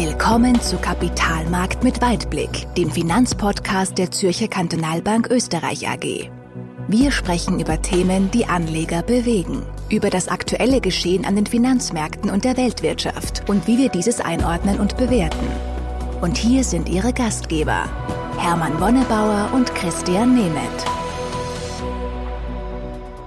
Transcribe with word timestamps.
Willkommen 0.00 0.60
zu 0.60 0.76
Kapitalmarkt 0.76 1.82
mit 1.82 2.00
Weitblick, 2.00 2.72
dem 2.76 2.88
Finanzpodcast 2.88 3.98
der 3.98 4.12
Zürcher 4.12 4.46
Kantonalbank 4.46 5.28
Österreich 5.28 5.88
AG. 5.88 6.30
Wir 6.86 7.10
sprechen 7.10 7.58
über 7.58 7.82
Themen, 7.82 8.30
die 8.30 8.46
Anleger 8.46 9.02
bewegen, 9.02 9.66
über 9.90 10.08
das 10.08 10.28
aktuelle 10.28 10.80
Geschehen 10.80 11.24
an 11.24 11.34
den 11.34 11.46
Finanzmärkten 11.46 12.30
und 12.30 12.44
der 12.44 12.56
Weltwirtschaft 12.56 13.42
und 13.48 13.66
wie 13.66 13.76
wir 13.76 13.88
dieses 13.88 14.20
einordnen 14.20 14.78
und 14.78 14.96
bewerten. 14.96 15.48
Und 16.20 16.36
hier 16.38 16.62
sind 16.62 16.88
Ihre 16.88 17.12
Gastgeber, 17.12 17.82
Hermann 18.38 18.80
Wonnebauer 18.80 19.50
und 19.52 19.74
Christian 19.74 20.32
Nemeth. 20.32 20.86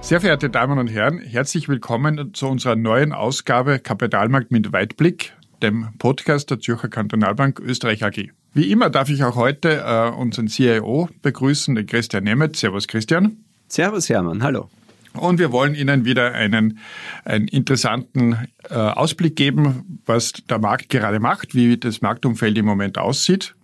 Sehr 0.00 0.22
verehrte 0.22 0.48
Damen 0.48 0.78
und 0.78 0.88
Herren, 0.88 1.18
herzlich 1.18 1.68
willkommen 1.68 2.32
zu 2.32 2.48
unserer 2.48 2.76
neuen 2.76 3.12
Ausgabe 3.12 3.78
Kapitalmarkt 3.78 4.50
mit 4.50 4.72
Weitblick, 4.72 5.34
dem 5.62 5.88
Podcast 5.98 6.50
der 6.50 6.60
Zürcher 6.60 6.88
Kantonalbank 6.88 7.60
Österreich 7.60 8.04
AG. 8.04 8.30
Wie 8.54 8.70
immer 8.70 8.90
darf 8.90 9.08
ich 9.08 9.24
auch 9.24 9.36
heute 9.36 9.82
äh, 9.84 10.10
unseren 10.10 10.48
CIO 10.48 11.08
begrüßen, 11.22 11.74
den 11.74 11.86
Christian 11.86 12.24
Nemeth. 12.24 12.56
Servus 12.56 12.88
Christian. 12.88 13.38
Servus 13.68 14.08
Hermann, 14.08 14.42
hallo. 14.42 14.68
Und 15.14 15.38
wir 15.38 15.52
wollen 15.52 15.74
Ihnen 15.74 16.04
wieder 16.04 16.32
einen, 16.32 16.78
einen 17.24 17.48
interessanten 17.48 18.36
äh, 18.68 18.74
Ausblick 18.74 19.36
geben, 19.36 20.00
was 20.06 20.32
der 20.32 20.58
Markt 20.58 20.88
gerade 20.88 21.20
macht, 21.20 21.54
wie 21.54 21.76
das 21.76 22.00
Marktumfeld 22.00 22.56
im 22.56 22.64
Moment 22.64 22.98
aussieht. 22.98 23.54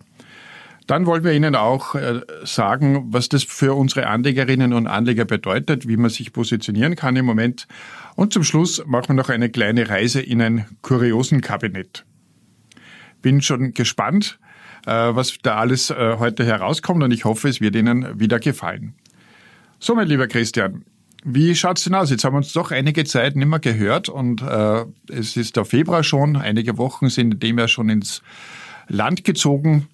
Dann 0.89 1.05
wollen 1.05 1.23
wir 1.23 1.33
Ihnen 1.33 1.55
auch 1.55 1.93
äh, 1.93 2.21
sagen, 2.43 3.13
was 3.13 3.29
das 3.29 3.43
für 3.43 3.75
unsere 3.75 4.07
Anlegerinnen 4.07 4.73
und 4.73 4.87
Anleger 4.87 5.25
bedeutet, 5.25 5.87
wie 5.87 5.97
man 5.97 6.09
sich 6.09 6.33
positionieren 6.33 6.95
kann 6.95 7.15
im 7.15 7.25
Moment. 7.25 7.67
Und 8.19 8.33
zum 8.33 8.43
Schluss 8.43 8.83
machen 8.85 9.11
wir 9.11 9.13
noch 9.13 9.29
eine 9.29 9.49
kleine 9.49 9.87
Reise 9.87 10.19
in 10.19 10.41
ein 10.41 10.65
kuriosen 10.81 11.39
Kabinett. 11.39 12.03
Bin 13.21 13.41
schon 13.41 13.73
gespannt, 13.73 14.39
äh, 14.85 14.91
was 14.91 15.37
da 15.41 15.55
alles 15.55 15.89
äh, 15.89 16.17
heute 16.19 16.43
herauskommt 16.43 17.01
und 17.01 17.11
ich 17.11 17.23
hoffe, 17.23 17.47
es 17.47 17.61
wird 17.61 17.77
Ihnen 17.77 18.19
wieder 18.19 18.41
gefallen. 18.41 18.93
So, 19.79 19.95
mein 19.95 20.09
lieber 20.09 20.27
Christian, 20.27 20.83
wie 21.23 21.55
schaut's 21.55 21.85
denn 21.85 21.95
aus? 21.95 22.09
Jetzt 22.09 22.25
haben 22.25 22.33
wir 22.33 22.39
uns 22.39 22.51
doch 22.51 22.71
einige 22.71 23.05
Zeit 23.05 23.37
nicht 23.37 23.47
mehr 23.47 23.59
gehört 23.59 24.09
und 24.09 24.41
äh, 24.41 24.83
es 25.09 25.37
ist 25.37 25.55
der 25.55 25.63
Februar 25.63 26.03
schon. 26.03 26.35
Einige 26.35 26.77
Wochen 26.77 27.07
sind 27.07 27.35
in 27.35 27.39
dem 27.39 27.57
ja 27.57 27.69
schon 27.69 27.87
ins 27.87 28.21
Land 28.89 29.23
gezogen. 29.23 29.87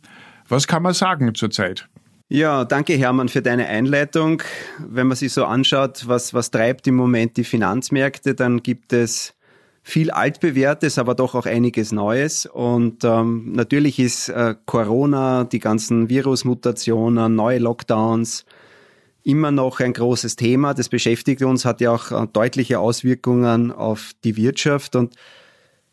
Was 0.48 0.66
kann 0.66 0.81
man 0.81 0.96
sagen 0.96 1.36
zurzeit? 1.36 1.88
Ja, 2.28 2.66
danke 2.66 2.94
Hermann 2.94 3.30
für 3.30 3.44
deine 3.44 3.68
Einleitung. 3.68 4.42
Wenn 4.80 5.06
man 5.06 5.16
sich 5.16 5.31
so 5.31 5.45
anschaut, 5.45 6.08
was, 6.08 6.34
was 6.34 6.50
treibt 6.50 6.88
im 6.88 6.95
Moment 6.95 7.38
die 7.38 7.44
Finanzmärkte, 7.44 8.34
dann 8.34 8.64
gibt 8.64 8.94
es 8.94 9.36
viel 9.84 10.09
altbewährtes, 10.09 10.98
aber 10.98 11.14
doch 11.14 11.36
auch 11.36 11.46
einiges 11.46 11.92
Neues. 11.92 12.48
Und 12.48 13.03
ähm, 13.03 13.52
natürlich 13.52 14.00
ist 14.00 14.30
äh, 14.30 14.56
Corona, 14.66 15.44
die 15.44 15.59
ganzen 15.59 16.09
Virusmutationen, 16.09 17.36
neue 17.36 17.59
Lockdowns 17.59 18.46
immer 19.22 19.52
noch 19.52 19.80
ein 19.80 19.94
großes 19.94 20.36
Thema. 20.36 20.73
Das 20.73 20.90
beschäftigt 20.90 21.44
uns, 21.44 21.64
hat 21.64 21.80
ja 21.80 21.92
auch 21.92 22.12
äh, 22.12 22.26
deutliche 22.34 22.80
Auswirkungen 22.80 23.72
auf 23.72 24.14
die 24.23 24.36
Wirtschaft. 24.36 24.96
Und 24.96 25.14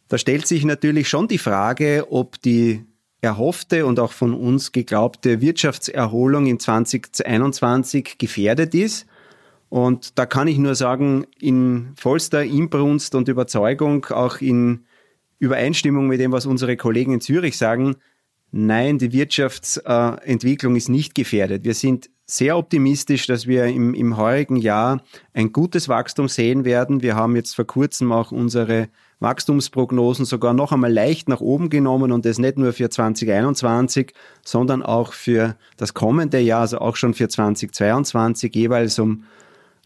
da 0.08 0.16
stellt 0.16 0.47
sich 0.47 0.64
natürlich 0.64 1.10
schon 1.10 1.28
die 1.28 1.36
Frage, 1.36 2.06
ob 2.08 2.41
die 2.41 2.86
erhoffte 3.23 3.87
und 3.87 4.01
auch 4.01 4.12
von 4.12 4.34
uns 4.34 4.73
geglaubte 4.73 5.41
Wirtschaftserholung 5.41 6.47
in 6.47 6.59
2021 6.59 8.19
gefährdet 8.19 8.75
ist. 8.75 9.06
Und 9.69 10.19
da 10.19 10.27
kann 10.27 10.48
ich 10.48 10.59
nur 10.59 10.75
sagen, 10.75 11.27
in 11.41 11.93
vollster 11.97 12.45
Inbrunst 12.45 13.15
und 13.15 13.28
Überzeugung, 13.28 14.05
auch 14.06 14.43
in 14.43 14.84
Übereinstimmung 15.39 16.09
mit 16.09 16.20
dem, 16.20 16.33
was 16.33 16.45
unsere 16.45 16.77
Kollegen 16.77 17.15
in 17.15 17.20
Zürich 17.20 17.56
sagen, 17.56 17.97
nein, 18.53 18.98
die 18.98 19.12
Wirtschaftsentwicklung 19.12 20.77
ist 20.77 20.89
nicht 20.89 21.14
gefährdet. 21.14 21.64
Wir 21.64 21.75
sind 21.75 22.11
sehr 22.27 22.56
optimistisch, 22.56 23.27
dass 23.27 23.47
wir 23.47 23.65
im, 23.66 23.94
im 23.94 24.16
heurigen 24.16 24.56
Jahr 24.56 25.03
ein 25.34 25.53
gutes 25.53 25.88
Wachstum 25.88 26.28
sehen 26.28 26.65
werden. 26.65 27.03
Wir 27.03 27.16
haben 27.16 27.37
jetzt 27.37 27.56
vor 27.56 27.66
kurzem 27.66 28.12
auch 28.12 28.31
unsere 28.32 28.88
Wachstumsprognosen 29.21 30.25
sogar 30.25 30.53
noch 30.53 30.72
einmal 30.72 30.93
leicht 30.93 31.28
nach 31.28 31.41
oben 31.41 31.71
genommen 31.71 32.12
und 32.12 32.25
das 32.25 32.38
nicht 32.38 32.59
nur 32.59 32.72
für 32.72 32.91
2021, 32.91 34.12
sondern 34.44 34.82
auch 34.82 35.12
für 35.12 35.56
das 35.76 35.94
kommende 35.94 36.41
Jahr, 36.41 36.62
also 36.62 36.78
auch 36.78 36.97
schon 36.97 37.15
für 37.15 37.28
2022 37.28 38.55
jeweils 38.55 38.99
um 38.99 39.25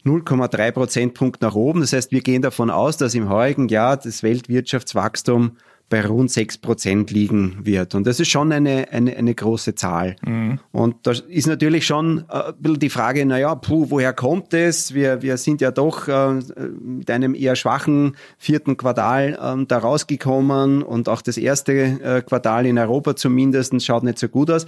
0,3 0.04 0.70
Prozentpunkt 0.70 1.42
nach 1.42 1.54
oben. 1.54 1.80
Das 1.80 1.92
heißt, 1.92 2.12
wir 2.12 2.20
gehen 2.20 2.42
davon 2.42 2.70
aus, 2.70 2.96
dass 2.96 3.14
im 3.14 3.28
heurigen 3.28 3.68
Jahr 3.68 3.96
das 3.96 4.22
Weltwirtschaftswachstum 4.22 5.56
bei 5.88 6.04
rund 6.04 6.30
6 6.30 6.58
Prozent 6.58 7.10
liegen 7.12 7.58
wird. 7.62 7.94
Und 7.94 8.06
das 8.06 8.18
ist 8.18 8.28
schon 8.28 8.50
eine, 8.50 8.88
eine, 8.90 9.16
eine 9.16 9.34
große 9.34 9.76
Zahl. 9.76 10.16
Mhm. 10.26 10.58
Und 10.72 10.96
da 11.04 11.12
ist 11.28 11.46
natürlich 11.46 11.86
schon 11.86 12.24
äh, 12.28 12.48
ein 12.48 12.54
bisschen 12.58 12.78
die 12.80 12.90
Frage, 12.90 13.24
naja, 13.24 13.54
puh, 13.54 13.86
woher 13.90 14.12
kommt 14.12 14.52
es? 14.52 14.94
Wir, 14.94 15.22
wir 15.22 15.36
sind 15.36 15.60
ja 15.60 15.70
doch 15.70 16.08
äh, 16.08 16.40
mit 16.80 17.10
einem 17.10 17.34
eher 17.34 17.54
schwachen 17.54 18.16
vierten 18.36 18.76
Quartal 18.76 19.38
äh, 19.40 19.66
da 19.66 19.78
rausgekommen 19.78 20.82
und 20.82 21.08
auch 21.08 21.22
das 21.22 21.38
erste 21.38 21.72
äh, 21.72 22.22
Quartal 22.22 22.66
in 22.66 22.78
Europa 22.78 23.14
zumindest 23.14 23.80
schaut 23.84 24.02
nicht 24.02 24.18
so 24.18 24.28
gut 24.28 24.50
aus. 24.50 24.66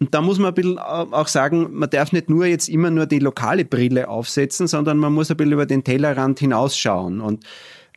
Und 0.00 0.14
da 0.14 0.20
muss 0.22 0.38
man 0.38 0.48
ein 0.48 0.54
bisschen 0.54 0.78
auch 0.78 1.28
sagen, 1.28 1.68
man 1.72 1.90
darf 1.90 2.12
nicht 2.12 2.30
nur 2.30 2.46
jetzt 2.46 2.68
immer 2.68 2.90
nur 2.90 3.06
die 3.06 3.18
lokale 3.18 3.64
Brille 3.64 4.08
aufsetzen, 4.08 4.66
sondern 4.66 4.98
man 4.98 5.12
muss 5.12 5.30
ein 5.30 5.36
bisschen 5.36 5.52
über 5.52 5.66
den 5.66 5.84
Tellerrand 5.84 6.38
hinausschauen. 6.38 7.20
Und 7.20 7.44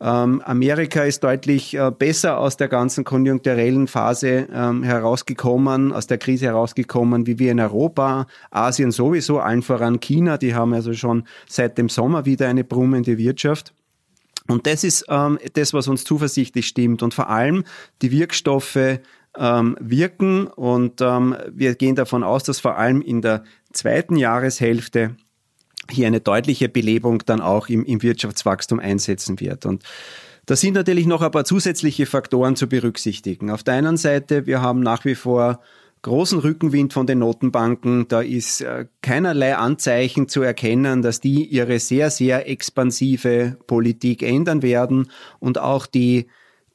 ähm, 0.01 0.41
Amerika 0.43 1.03
ist 1.03 1.23
deutlich 1.23 1.75
äh, 1.75 1.91
besser 1.91 2.39
aus 2.39 2.57
der 2.57 2.67
ganzen 2.67 3.03
konjunkturellen 3.03 3.87
Phase 3.87 4.47
ähm, 4.51 4.81
herausgekommen, 4.81 5.93
aus 5.93 6.07
der 6.07 6.17
Krise 6.17 6.47
herausgekommen, 6.47 7.27
wie 7.27 7.37
wir 7.37 7.51
in 7.51 7.59
Europa, 7.59 8.25
Asien 8.49 8.91
sowieso, 8.91 9.39
allen 9.39 9.61
voran 9.61 9.99
China, 9.99 10.39
die 10.39 10.55
haben 10.55 10.73
also 10.73 10.93
schon 10.93 11.25
seit 11.47 11.77
dem 11.77 11.87
Sommer 11.87 12.25
wieder 12.25 12.47
eine 12.47 12.63
brummende 12.63 13.19
Wirtschaft. 13.19 13.73
Und 14.47 14.65
das 14.65 14.83
ist 14.83 15.05
ähm, 15.07 15.37
das, 15.53 15.73
was 15.73 15.87
uns 15.87 16.03
zuversichtlich 16.03 16.67
stimmt. 16.67 17.03
Und 17.03 17.13
vor 17.13 17.29
allem 17.29 17.63
die 18.01 18.11
Wirkstoffe 18.11 18.99
ähm, 19.37 19.77
wirken. 19.79 20.47
Und 20.47 20.99
ähm, 21.01 21.35
wir 21.51 21.75
gehen 21.75 21.95
davon 21.95 22.23
aus, 22.23 22.43
dass 22.43 22.59
vor 22.59 22.77
allem 22.77 23.01
in 23.01 23.21
der 23.21 23.43
zweiten 23.71 24.15
Jahreshälfte 24.15 25.15
hier 25.89 26.07
eine 26.07 26.21
deutliche 26.21 26.69
Belebung 26.69 27.23
dann 27.25 27.41
auch 27.41 27.69
im, 27.69 27.83
im 27.85 28.01
Wirtschaftswachstum 28.01 28.79
einsetzen 28.79 29.39
wird. 29.39 29.65
Und 29.65 29.83
da 30.45 30.55
sind 30.55 30.73
natürlich 30.73 31.05
noch 31.05 31.21
ein 31.21 31.31
paar 31.31 31.45
zusätzliche 31.45 32.05
Faktoren 32.05 32.55
zu 32.55 32.67
berücksichtigen. 32.67 33.51
Auf 33.51 33.63
der 33.63 33.75
einen 33.75 33.97
Seite, 33.97 34.45
wir 34.45 34.61
haben 34.61 34.81
nach 34.81 35.05
wie 35.05 35.15
vor 35.15 35.61
großen 36.01 36.39
Rückenwind 36.39 36.93
von 36.93 37.05
den 37.05 37.19
Notenbanken. 37.19 38.07
Da 38.07 38.21
ist 38.21 38.61
äh, 38.61 38.85
keinerlei 39.01 39.55
Anzeichen 39.55 40.27
zu 40.27 40.41
erkennen, 40.41 41.01
dass 41.01 41.19
die 41.19 41.45
ihre 41.45 41.79
sehr, 41.79 42.09
sehr 42.09 42.49
expansive 42.49 43.57
Politik 43.67 44.23
ändern 44.23 44.63
werden 44.63 45.11
und 45.39 45.59
auch 45.59 45.85
die 45.85 46.27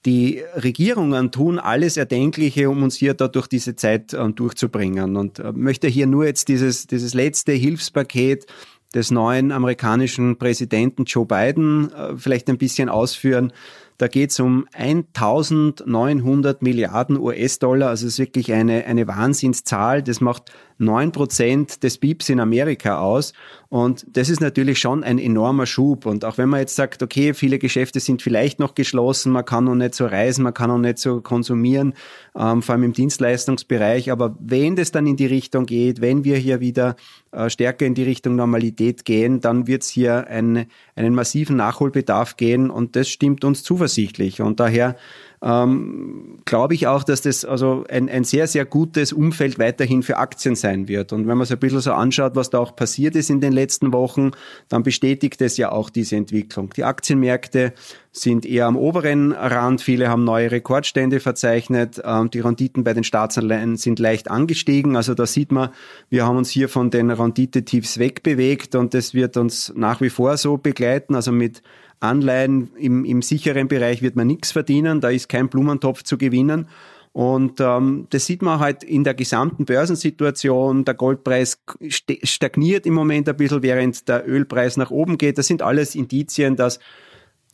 die 0.05 0.41
Regierungen 0.55 1.33
tun 1.33 1.59
alles 1.59 1.97
Erdenkliche, 1.97 2.71
um 2.71 2.85
uns 2.85 2.95
hier 2.95 3.15
da 3.15 3.27
durch 3.27 3.49
diese 3.49 3.75
Zeit 3.75 4.15
äh, 4.15 4.29
durchzubringen. 4.31 5.17
Und 5.17 5.41
äh, 5.41 5.51
möchte 5.53 5.89
hier 5.89 6.07
nur 6.07 6.25
jetzt 6.25 6.47
dieses, 6.47 6.87
dieses 6.87 7.13
letzte 7.13 7.53
Hilfspaket 7.53 8.47
des 8.97 9.11
neuen 9.11 9.53
amerikanischen 9.53 10.39
Präsidenten 10.39 11.05
Joe 11.05 11.27
Biden 11.27 11.93
äh, 11.93 12.17
vielleicht 12.17 12.49
ein 12.49 12.59
bisschen 12.59 12.89
ausführen. 12.89 13.53
Da 13.99 14.09
geht 14.09 14.31
es 14.31 14.41
um 14.41 14.67
1900 14.75 16.61
Milliarden 16.61 17.19
US-Dollar, 17.19 17.89
also 17.89 18.07
es 18.07 18.15
ist 18.15 18.19
wirklich 18.19 18.53
eine, 18.53 18.85
eine 18.85 19.07
Wahnsinnszahl. 19.07 20.03
Das 20.03 20.21
macht 20.21 20.53
neun 20.77 21.13
Prozent 21.13 21.83
des 21.83 21.97
BIPs 21.99 22.29
in 22.29 22.41
Amerika 22.41 22.99
aus. 22.99 23.33
Und 23.69 24.07
das 24.09 24.29
ist 24.29 24.41
natürlich 24.41 24.79
schon 24.79 25.03
ein 25.03 25.19
enormer 25.19 25.67
Schub. 25.67 26.07
Und 26.07 26.25
auch 26.25 26.39
wenn 26.39 26.49
man 26.49 26.61
jetzt 26.61 26.77
sagt, 26.77 27.03
okay, 27.03 27.35
viele 27.35 27.59
Geschäfte 27.59 28.01
sind 28.01 28.23
vielleicht 28.23 28.61
noch 28.61 28.75
geschlossen, 28.75 29.33
man 29.33 29.45
kann 29.45 29.65
noch 29.65 29.75
nicht 29.75 29.95
so 29.95 30.07
reisen, 30.07 30.45
man 30.45 30.55
kann 30.55 30.71
noch 30.71 30.79
nicht 30.79 30.99
so 30.99 31.21
konsumieren, 31.21 31.95
ähm, 32.37 32.63
vor 32.63 32.75
allem 32.75 32.85
im 32.85 32.93
Dienstleistungsbereich. 32.93 34.13
Aber 34.13 34.37
wenn 34.41 34.77
das 34.77 34.93
dann 34.93 35.07
in 35.07 35.17
die 35.17 35.27
Richtung 35.27 35.67
geht, 35.67 36.01
wenn 36.01 36.25
wir 36.25 36.37
hier 36.37 36.61
wieder 36.61 36.97
äh, 37.33 37.51
stärker 37.51 37.87
in 37.87 37.95
die 37.95 38.05
Richtung 38.05 38.37
Normalität 38.37 39.05
gehen, 39.05 39.41
dann 39.41 39.67
wird 39.67 39.83
es 39.83 39.89
hier 39.89 40.29
ein, 40.29 40.67
einen 40.95 41.15
massiven 41.15 41.57
Nachholbedarf 41.57 42.37
gehen. 42.37 42.71
Und 42.71 42.95
das 42.95 43.09
stimmt 43.09 43.45
uns 43.45 43.63
zuversichtlich. 43.63 44.41
Und 44.43 44.61
daher 44.61 44.97
ähm, 45.43 46.39
glaube 46.45 46.75
ich 46.75 46.87
auch, 46.87 47.05
dass 47.05 47.23
das 47.23 47.45
also 47.45 47.85
ein, 47.91 48.09
ein 48.09 48.25
sehr, 48.25 48.47
sehr 48.47 48.65
gutes 48.65 49.13
Umfeld 49.13 49.59
weiterhin 49.59 50.03
für 50.03 50.17
Aktien 50.17 50.57
sein 50.57 50.89
wird. 50.89 51.13
Und 51.13 51.27
wenn 51.27 51.37
man 51.37 51.47
sich 51.47 51.57
ein 51.57 51.61
bisschen 51.61 51.81
so 51.81 51.93
anschaut, 51.93 52.37
was 52.37 52.51
da 52.51 52.59
auch 52.59 52.75
passiert 52.75 53.17
ist 53.17 53.31
in 53.31 53.41
den 53.41 53.53
letzten 53.53 53.93
Wochen, 53.93 54.31
dann 54.69 54.83
bestätigt 54.83 55.41
es 55.43 55.57
ja 55.57 55.73
auch 55.73 55.91
diese 55.91 56.17
Entwicklung. 56.17 56.71
Die 56.77 56.85
Aktienmärkte 56.85 57.75
sind 58.13 58.47
eher 58.47 58.67
am 58.67 58.77
oberen 58.77 59.33
Rand. 59.33 59.83
Viele 59.83 60.09
haben 60.09 60.25
neue 60.25 60.51
Rekordstände 60.51 61.21
verzeichnet. 61.21 62.01
Ähm, 62.03 62.31
die 62.31 62.41
Renditen 62.41 62.83
bei 62.83 62.95
den 62.95 63.05
Staatsanleihen 63.05 63.77
sind 63.77 63.99
leicht 63.99 64.31
angestiegen. 64.31 64.97
Also 64.97 65.15
da 65.15 65.27
sieht 65.27 65.53
man, 65.53 65.71
wir 66.09 66.25
haben 66.25 66.39
uns 66.39 66.51
hier 66.51 66.69
von 66.69 66.91
den 66.91 67.11
Renditetiefs 67.11 67.99
wegbewegt 67.99 68.75
und 68.75 68.95
das 68.95 69.13
wird 69.13 69.37
uns 69.37 69.73
nach 69.77 70.01
wie 70.01 70.11
vor 70.11 70.37
so 70.39 70.57
begleiten. 70.57 71.15
Also 71.15 71.31
mit 71.31 71.63
Anleihen 72.01 72.71
im, 72.77 73.05
im 73.05 73.23
sicheren 73.23 73.69
Bereich 73.69 74.03
wird 74.03 74.17
man 74.17 74.27
nichts 74.27 74.53
verdienen, 74.53 75.01
da 75.01 75.11
ist 75.11 75.29
kein 75.29 75.49
Blumentopf 75.49 76.03
zu 76.03 76.19
gewinnen. 76.19 76.69
Und 77.13 77.63
ähm, 77.63 78.09
das 78.11 78.27
sieht 78.27 78.43
man 78.43 78.61
halt 78.61 78.85
in 78.85 79.03
der 79.03 79.15
gesamten 79.15 79.65
Börsensituation. 79.65 80.85
Der 80.85 80.93
Goldpreis 80.93 81.63
stagniert 81.89 82.85
im 82.85 82.93
Moment 82.93 83.27
ein 83.27 83.37
bisschen, 83.39 83.63
während 83.63 84.07
der 84.07 84.29
Ölpreis 84.29 84.77
nach 84.77 84.91
oben 84.91 85.17
geht. 85.17 85.39
Das 85.39 85.47
sind 85.47 85.63
alles 85.63 85.95
Indizien, 85.95 86.57
dass 86.57 86.79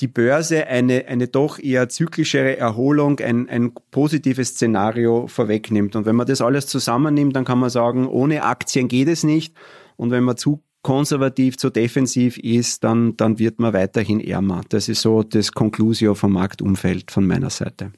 die 0.00 0.08
Börse 0.08 0.66
eine, 0.66 1.06
eine 1.06 1.28
doch 1.28 1.60
eher 1.60 1.88
zyklischere 1.88 2.56
Erholung, 2.56 3.20
ein, 3.20 3.48
ein 3.48 3.72
positives 3.92 4.48
Szenario 4.48 5.28
vorwegnimmt. 5.28 5.94
Und 5.94 6.06
wenn 6.06 6.16
man 6.16 6.26
das 6.26 6.40
alles 6.40 6.66
zusammennimmt, 6.66 7.36
dann 7.36 7.44
kann 7.44 7.60
man 7.60 7.70
sagen, 7.70 8.08
ohne 8.08 8.42
Aktien 8.42 8.88
geht 8.88 9.06
es 9.06 9.22
nicht. 9.22 9.54
Und 9.96 10.10
wenn 10.10 10.24
man 10.24 10.36
zu 10.36 10.60
konservativ, 10.82 11.56
zu 11.56 11.70
defensiv 11.70 12.38
ist, 12.38 12.84
dann, 12.84 13.16
dann 13.16 13.38
wird 13.38 13.60
man 13.60 13.72
weiterhin 13.72 14.20
ärmer. 14.20 14.62
Das 14.68 14.88
ist 14.88 15.02
so 15.02 15.22
das 15.22 15.52
Conclusio 15.52 16.14
vom 16.14 16.32
Marktumfeld 16.32 17.10
von 17.10 17.26
meiner 17.26 17.50
Seite. 17.50 17.92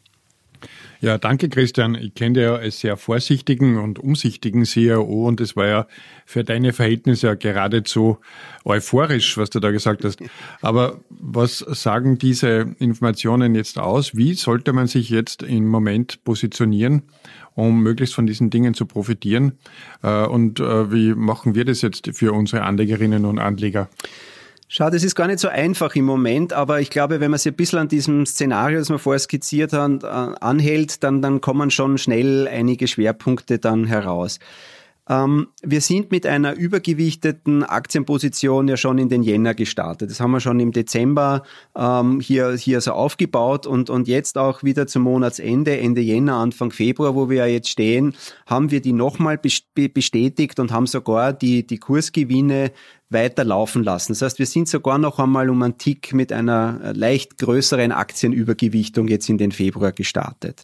Ja, 1.05 1.19
danke 1.19 1.51
Christian. 1.51 1.97
Ich 1.97 2.15
kenne 2.15 2.41
ja 2.41 2.55
als 2.55 2.81
sehr 2.81 2.97
vorsichtigen 2.97 3.77
und 3.77 3.99
umsichtigen 3.99 4.65
CIO 4.65 5.03
und 5.03 5.39
es 5.43 5.55
war 5.55 5.67
ja 5.67 5.87
für 6.25 6.45
deine 6.45 6.73
Verhältnisse 6.73 7.27
ja 7.27 7.35
geradezu 7.35 8.17
euphorisch, 8.65 9.37
was 9.37 9.51
du 9.51 9.61
da 9.61 9.71
gesagt 9.71 10.03
hast. 10.03 10.21
Aber 10.63 11.01
was 11.11 11.59
sagen 11.59 12.17
diese 12.17 12.75
Informationen 12.79 13.55
jetzt 13.55 13.79
aus? 13.79 14.17
Wie 14.17 14.33
sollte 14.33 14.73
man 14.73 14.87
sich 14.87 15.11
jetzt 15.11 15.43
im 15.43 15.69
Moment 15.69 16.25
positionieren, 16.25 17.03
um 17.53 17.83
möglichst 17.83 18.15
von 18.15 18.27
diesen 18.27 18.49
Dingen 18.49 18.73
zu 18.73 18.87
profitieren? 18.87 19.59
Äh, 20.03 20.25
und 20.25 20.59
äh, 20.59 20.91
wie 20.91 21.15
machen 21.15 21.55
wir 21.55 21.67
das 21.67 21.83
jetzt 21.83 22.13
für 22.15 22.33
unsere 22.33 22.63
Anlegerinnen 22.63 23.27
und 23.27 23.39
Anleger? 23.39 23.91
Schau, 24.69 24.91
das 24.91 25.05
ist 25.05 25.15
gar 25.15 25.27
nicht 25.27 25.39
so 25.39 25.49
einfach 25.49 25.95
im 25.95 26.05
Moment, 26.05 26.53
aber 26.53 26.81
ich 26.81 26.91
glaube, 26.91 27.21
wenn 27.21 27.31
man 27.31 27.39
sich 27.39 27.53
ein 27.53 27.57
bisschen 27.57 27.81
an 27.81 27.89
diesem 27.89 28.27
Szenario, 28.27 28.79
das 28.79 28.91
wir 28.91 28.99
vorher 28.99 29.21
skizziert 29.21 29.73
haben, 29.73 30.01
äh, 30.03 30.07
anhält, 30.07 31.03
dann, 31.05 31.23
dann 31.23 31.41
kommen 31.41 31.71
schon 31.71 31.99
schnell 31.99 32.49
einige 32.49 32.89
Schwerpunkte 32.89 33.59
dann 33.59 33.85
heraus. 33.85 34.39
Ähm, 35.07 35.49
wir 35.63 35.83
sind 35.83 36.11
mit 36.11 36.27
einer 36.27 36.55
übergewichteten 36.55 37.63
Aktienposition 37.63 38.69
ja 38.69 38.79
schon 38.79 38.97
in 38.97 39.11
den 39.11 39.23
Jänner 39.23 39.55
gestartet. 39.55 40.11
Das 40.11 40.19
haben 40.19 40.31
wir 40.31 40.41
schon 40.41 40.61
im 40.61 40.73
Dezember 40.73 41.43
ähm, 41.77 42.21
hier, 42.21 42.53
hier 42.55 42.81
so 42.81 42.93
aufgebaut 42.93 43.67
und, 43.67 43.91
und 43.91 44.09
jetzt 44.09 44.39
auch 44.39 44.63
wieder 44.63 44.87
zum 44.87 45.03
Monatsende, 45.03 45.79
Ende 45.79 46.01
Jänner, 46.01 46.37
Anfang 46.37 46.71
Februar, 46.71 47.15
wo 47.15 47.29
wir 47.29 47.37
ja 47.37 47.47
jetzt 47.47 47.69
stehen, 47.69 48.15
haben 48.47 48.71
wir 48.71 48.81
die 48.81 48.95
nochmal 48.95 49.39
bestätigt 49.39 50.59
und 50.59 50.73
haben 50.73 50.87
sogar 50.87 51.35
die, 51.35 51.67
die 51.67 51.79
Kursgewinne 51.79 52.73
weiter 53.15 53.45
laufen 53.45 53.83
lassen. 53.83 54.13
Das 54.13 54.21
heißt, 54.21 54.39
wir 54.39 54.45
sind 54.45 54.69
sogar 54.69 54.99
noch 54.99 55.19
einmal 55.19 55.49
um 55.49 55.63
einen 55.63 55.79
Tick 55.79 56.13
mit 56.13 56.33
einer 56.33 56.81
äh, 56.85 56.93
leicht 56.93 57.39
größeren 57.39 57.93
Aktienübergewichtung 57.93 59.09
jetzt 59.09 59.31
in 59.31 59.39
den 59.39 59.53
Februar 59.53 59.93
gestartet. 59.93 60.63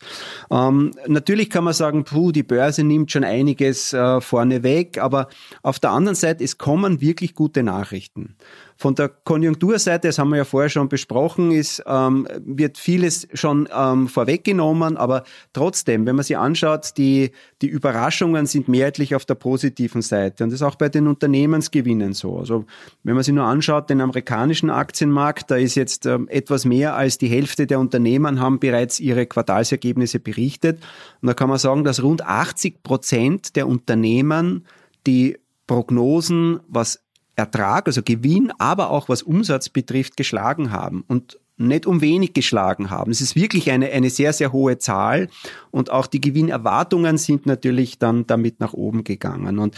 Ähm, 0.50 0.90
natürlich 1.06 1.48
kann 1.48 1.64
man 1.64 1.72
sagen, 1.72 2.04
puh, 2.04 2.32
die 2.32 2.42
Börse 2.42 2.84
nimmt 2.84 3.10
schon 3.10 3.24
einiges 3.24 3.94
äh, 3.94 4.20
vorne 4.20 4.62
weg, 4.62 4.98
aber 4.98 5.28
auf 5.62 5.78
der 5.78 5.92
anderen 5.92 6.16
Seite, 6.16 6.44
es 6.44 6.58
kommen 6.58 7.00
wirklich 7.00 7.34
gute 7.34 7.62
Nachrichten. 7.62 8.36
Von 8.80 8.94
der 8.94 9.10
Konjunkturseite, 9.10 10.08
das 10.08 10.18
haben 10.18 10.30
wir 10.30 10.38
ja 10.38 10.44
vorher 10.46 10.70
schon 10.70 10.88
besprochen, 10.88 11.50
ist, 11.50 11.82
ähm, 11.86 12.26
wird 12.38 12.78
vieles 12.78 13.28
schon 13.34 13.68
ähm, 13.70 14.08
vorweggenommen, 14.08 14.96
aber 14.96 15.24
trotzdem, 15.52 16.06
wenn 16.06 16.16
man 16.16 16.24
sich 16.24 16.38
anschaut, 16.38 16.96
die, 16.96 17.32
die 17.60 17.66
Überraschungen 17.66 18.46
sind 18.46 18.68
mehrheitlich 18.68 19.14
auf 19.14 19.26
der 19.26 19.34
positiven 19.34 20.00
Seite. 20.00 20.44
Und 20.44 20.50
das 20.50 20.62
ist 20.62 20.66
auch 20.66 20.76
bei 20.76 20.88
den 20.88 21.08
Unternehmensgewinnen 21.08 22.14
so. 22.14 22.38
Also 22.38 22.64
wenn 23.02 23.16
man 23.16 23.22
sich 23.22 23.34
nur 23.34 23.44
anschaut, 23.44 23.90
den 23.90 24.00
amerikanischen 24.00 24.70
Aktienmarkt, 24.70 25.50
da 25.50 25.56
ist 25.56 25.74
jetzt 25.74 26.06
ähm, 26.06 26.26
etwas 26.30 26.64
mehr 26.64 26.96
als 26.96 27.18
die 27.18 27.28
Hälfte 27.28 27.66
der 27.66 27.80
Unternehmen 27.80 28.40
haben 28.40 28.60
bereits 28.60 28.98
ihre 28.98 29.26
Quartalsergebnisse 29.26 30.20
berichtet. 30.20 30.80
Und 31.20 31.26
da 31.26 31.34
kann 31.34 31.50
man 31.50 31.58
sagen, 31.58 31.84
dass 31.84 32.02
rund 32.02 32.24
80 32.24 32.82
Prozent 32.82 33.56
der 33.56 33.68
Unternehmen 33.68 34.64
die 35.06 35.36
Prognosen, 35.66 36.60
was 36.66 37.04
Ertrag, 37.40 37.86
also 37.86 38.02
Gewinn, 38.02 38.52
aber 38.58 38.90
auch 38.90 39.08
was 39.08 39.22
Umsatz 39.22 39.68
betrifft, 39.68 40.16
geschlagen 40.16 40.70
haben 40.70 41.04
und 41.08 41.38
nicht 41.60 41.86
um 41.86 42.00
wenig 42.00 42.32
geschlagen 42.32 42.90
haben. 42.90 43.10
Es 43.10 43.20
ist 43.20 43.36
wirklich 43.36 43.70
eine, 43.70 43.90
eine 43.90 44.08
sehr, 44.08 44.32
sehr 44.32 44.52
hohe 44.52 44.78
Zahl 44.78 45.28
und 45.70 45.90
auch 45.90 46.06
die 46.06 46.20
Gewinnerwartungen 46.20 47.18
sind 47.18 47.44
natürlich 47.46 47.98
dann 47.98 48.26
damit 48.26 48.60
nach 48.60 48.72
oben 48.72 49.04
gegangen. 49.04 49.58
Und 49.58 49.76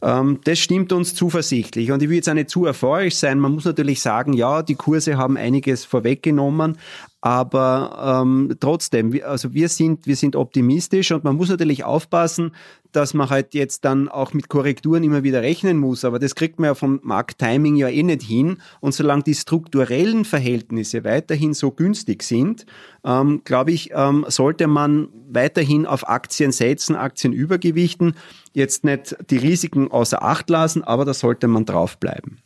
das 0.00 0.58
stimmt 0.58 0.92
uns 0.92 1.14
zuversichtlich. 1.14 1.90
Und 1.90 2.02
ich 2.02 2.08
will 2.08 2.16
jetzt 2.16 2.28
auch 2.28 2.34
nicht 2.34 2.50
zu 2.50 2.66
euphorisch 2.66 3.16
sein. 3.16 3.40
Man 3.40 3.52
muss 3.52 3.64
natürlich 3.64 4.00
sagen, 4.00 4.32
ja, 4.32 4.62
die 4.62 4.76
Kurse 4.76 5.16
haben 5.16 5.36
einiges 5.36 5.84
vorweggenommen, 5.84 6.78
aber 7.20 8.22
ähm, 8.22 8.54
trotzdem, 8.60 9.18
also 9.24 9.52
wir 9.52 9.68
sind, 9.68 10.06
wir 10.06 10.14
sind 10.14 10.36
optimistisch 10.36 11.10
und 11.10 11.24
man 11.24 11.34
muss 11.34 11.48
natürlich 11.48 11.82
aufpassen, 11.82 12.52
dass 12.92 13.12
man 13.12 13.28
halt 13.28 13.54
jetzt 13.54 13.84
dann 13.84 14.08
auch 14.08 14.32
mit 14.32 14.48
Korrekturen 14.48 15.02
immer 15.02 15.24
wieder 15.24 15.42
rechnen 15.42 15.78
muss. 15.78 16.04
Aber 16.04 16.18
das 16.18 16.36
kriegt 16.36 16.60
man 16.60 16.68
ja 16.68 16.74
vom 16.74 17.00
Markttiming 17.02 17.74
ja 17.76 17.88
eh 17.88 18.02
nicht 18.02 18.22
hin. 18.22 18.58
Und 18.80 18.94
solange 18.94 19.24
die 19.24 19.34
strukturellen 19.34 20.24
Verhältnisse 20.24 21.02
weiterhin 21.04 21.54
so 21.54 21.72
günstig 21.72 22.22
sind, 22.22 22.66
ähm, 23.08 23.40
glaube 23.44 23.72
ich, 23.72 23.90
ähm, 23.94 24.26
sollte 24.28 24.66
man 24.66 25.08
weiterhin 25.30 25.86
auf 25.86 26.08
Aktien 26.08 26.52
setzen, 26.52 26.94
Aktien 26.94 27.32
übergewichten. 27.32 28.14
Jetzt 28.52 28.84
nicht 28.84 29.16
die 29.30 29.38
Risiken 29.38 29.90
außer 29.90 30.22
Acht 30.22 30.50
lassen, 30.50 30.84
aber 30.84 31.06
da 31.06 31.14
sollte 31.14 31.48
man 31.48 31.64
draufbleiben. 31.64 32.42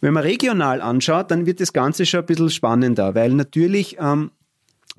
Wenn 0.00 0.14
man 0.14 0.22
regional 0.22 0.80
anschaut, 0.80 1.30
dann 1.30 1.46
wird 1.46 1.60
das 1.60 1.72
Ganze 1.72 2.06
schon 2.06 2.20
ein 2.20 2.26
bisschen 2.26 2.50
spannender, 2.50 3.14
weil 3.14 3.32
natürlich 3.34 3.96
ähm, 4.00 4.30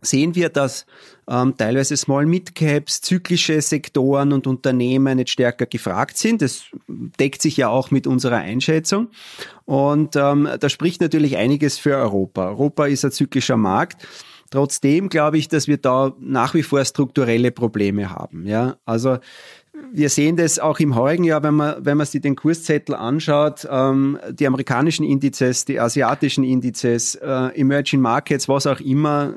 sehen 0.02 0.36
wir, 0.36 0.50
dass 0.50 0.86
ähm, 1.28 1.56
teilweise 1.58 1.98
Small 1.98 2.28
Mid 2.28 2.54
Caps, 2.54 3.02
zyklische 3.02 3.62
Sektoren 3.62 4.34
und 4.34 4.46
Unternehmen 4.46 5.18
jetzt 5.18 5.32
stärker 5.32 5.66
gefragt 5.66 6.18
sind. 6.18 6.44
Das 6.44 6.66
deckt 6.88 7.42
sich 7.42 7.58
ja 7.58 7.70
auch 7.70 7.90
mit 7.90 8.06
unserer 8.06 8.38
Einschätzung. 8.38 9.10
Und 9.66 10.16
ähm, 10.16 10.48
da 10.60 10.70
spricht 10.70 11.02
natürlich 11.02 11.38
einiges 11.38 11.80
für 11.80 11.96
Europa. 11.96 12.50
Europa 12.50 12.86
ist 12.86 13.04
ein 13.04 13.12
zyklischer 13.12 13.58
Markt. 13.58 14.08
Trotzdem 14.56 15.10
glaube 15.10 15.38
ich, 15.38 15.50
dass 15.50 15.68
wir 15.68 15.76
da 15.76 16.14
nach 16.18 16.54
wie 16.54 16.64
vor 16.64 16.86
strukturelle 16.86 17.52
Probleme 17.52 18.10
haben. 18.10 18.48
Ja, 18.48 18.78
also 18.86 19.18
wir 19.92 20.08
sehen 20.08 20.38
das 20.38 20.60
auch 20.60 20.80
im 20.80 20.96
heurigen 20.96 21.26
Jahr, 21.26 21.44
wenn 21.44 21.56
man, 21.56 21.84
wenn 21.84 21.98
man 21.98 22.08
sich 22.08 22.22
den 22.22 22.38
Kurszettel 22.38 22.96
anschaut, 22.96 23.68
ähm, 23.70 24.18
die 24.32 24.48
amerikanischen 24.48 25.06
Indizes, 25.06 25.66
die 25.66 25.78
asiatischen 25.78 26.46
Indizes, 26.46 27.16
äh, 27.16 27.50
Emerging 27.60 28.00
Markets, 28.00 28.48
was 28.48 28.66
auch 28.66 28.80
immer, 28.80 29.34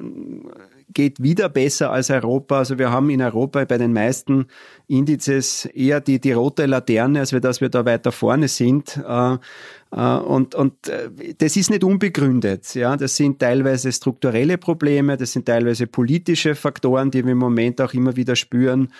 geht 0.94 1.22
wieder 1.22 1.48
besser 1.48 1.90
als 1.90 2.10
Europa. 2.10 2.58
Also 2.58 2.78
wir 2.78 2.90
haben 2.90 3.10
in 3.10 3.22
Europa 3.22 3.64
bei 3.64 3.78
den 3.78 3.92
meisten 3.92 4.46
Indizes 4.86 5.66
eher 5.66 6.00
die, 6.00 6.20
die 6.20 6.32
rote 6.32 6.66
Laterne, 6.66 7.20
als 7.20 7.30
dass 7.30 7.60
wir 7.60 7.68
da 7.68 7.84
weiter 7.84 8.12
vorne 8.12 8.48
sind. 8.48 8.96
Äh, 9.06 9.36
äh, 9.90 10.16
und, 10.18 10.54
und 10.54 10.88
äh, 10.88 11.10
das 11.38 11.56
ist 11.56 11.70
nicht 11.70 11.84
unbegründet. 11.84 12.74
Ja, 12.74 12.96
das 12.96 13.16
sind 13.16 13.38
teilweise 13.38 13.92
strukturelle 13.92 14.58
Probleme, 14.58 15.16
das 15.16 15.32
sind 15.32 15.46
teilweise 15.46 15.86
politische 15.86 16.54
Faktoren, 16.54 17.10
die 17.10 17.24
wir 17.24 17.32
im 17.32 17.38
Moment 17.38 17.80
auch 17.80 17.94
immer 17.94 18.16
wieder 18.16 18.36
spüren. 18.36 18.92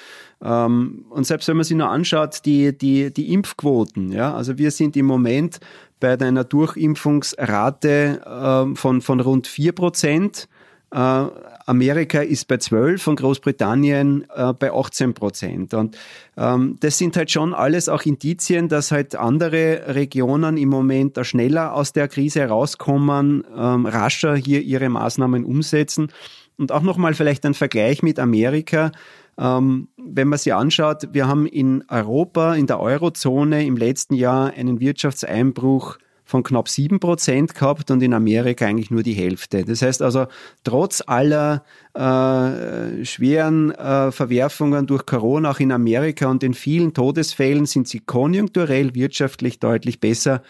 Ähm, 0.42 1.06
und 1.10 1.26
selbst 1.26 1.48
wenn 1.48 1.56
man 1.56 1.64
sich 1.64 1.76
nur 1.76 1.90
anschaut, 1.90 2.44
die, 2.44 2.76
die, 2.76 3.12
die 3.12 3.32
Impfquoten, 3.32 4.12
ja, 4.12 4.34
also 4.34 4.58
wir 4.58 4.70
sind 4.70 4.96
im 4.96 5.06
Moment 5.06 5.60
bei 6.00 6.18
einer 6.18 6.44
Durchimpfungsrate 6.44 8.22
ähm, 8.24 8.76
von, 8.76 9.00
von 9.00 9.20
rund 9.20 9.46
vier 9.46 9.72
Prozent. 9.72 10.48
Amerika 10.90 12.20
ist 12.20 12.48
bei 12.48 12.56
12 12.56 13.06
und 13.08 13.16
Großbritannien 13.16 14.24
äh, 14.34 14.54
bei 14.54 14.72
18 14.72 15.12
Prozent. 15.12 15.74
Und 15.74 15.98
ähm, 16.38 16.76
das 16.80 16.96
sind 16.96 17.14
halt 17.14 17.30
schon 17.30 17.52
alles 17.52 17.90
auch 17.90 18.02
Indizien, 18.06 18.68
dass 18.68 18.90
halt 18.90 19.14
andere 19.14 19.94
Regionen 19.94 20.56
im 20.56 20.70
Moment 20.70 21.18
da 21.18 21.24
schneller 21.24 21.74
aus 21.74 21.92
der 21.92 22.08
Krise 22.08 22.46
rauskommen, 22.46 23.44
ähm, 23.54 23.84
rascher 23.84 24.34
hier 24.34 24.62
ihre 24.62 24.88
Maßnahmen 24.88 25.44
umsetzen. 25.44 26.10
Und 26.56 26.72
auch 26.72 26.82
nochmal 26.82 27.12
vielleicht 27.12 27.44
ein 27.44 27.54
Vergleich 27.54 28.02
mit 28.02 28.18
Amerika. 28.18 28.90
Ähm, 29.36 29.88
wenn 29.98 30.28
man 30.28 30.38
sich 30.38 30.54
anschaut, 30.54 31.08
wir 31.12 31.28
haben 31.28 31.46
in 31.46 31.84
Europa, 31.88 32.54
in 32.54 32.66
der 32.66 32.80
Eurozone 32.80 33.66
im 33.66 33.76
letzten 33.76 34.14
Jahr 34.14 34.54
einen 34.54 34.80
Wirtschaftseinbruch 34.80 35.98
von 36.28 36.42
knapp 36.42 36.68
sieben 36.68 37.00
Prozent 37.00 37.54
gehabt 37.54 37.90
und 37.90 38.02
in 38.02 38.12
Amerika 38.12 38.66
eigentlich 38.66 38.90
nur 38.90 39.02
die 39.02 39.14
Hälfte. 39.14 39.64
Das 39.64 39.80
heißt 39.80 40.02
also, 40.02 40.26
trotz 40.62 41.02
aller 41.06 41.64
äh, 41.94 43.02
schweren 43.06 43.70
äh, 43.70 44.12
Verwerfungen 44.12 44.86
durch 44.86 45.06
Corona, 45.06 45.52
auch 45.52 45.58
in 45.58 45.72
Amerika 45.72 46.26
und 46.26 46.42
den 46.42 46.52
vielen 46.52 46.92
Todesfällen, 46.92 47.64
sind 47.64 47.88
sie 47.88 48.00
konjunkturell 48.00 48.94
wirtschaftlich 48.94 49.58
deutlich 49.58 50.00
besser 50.00 50.42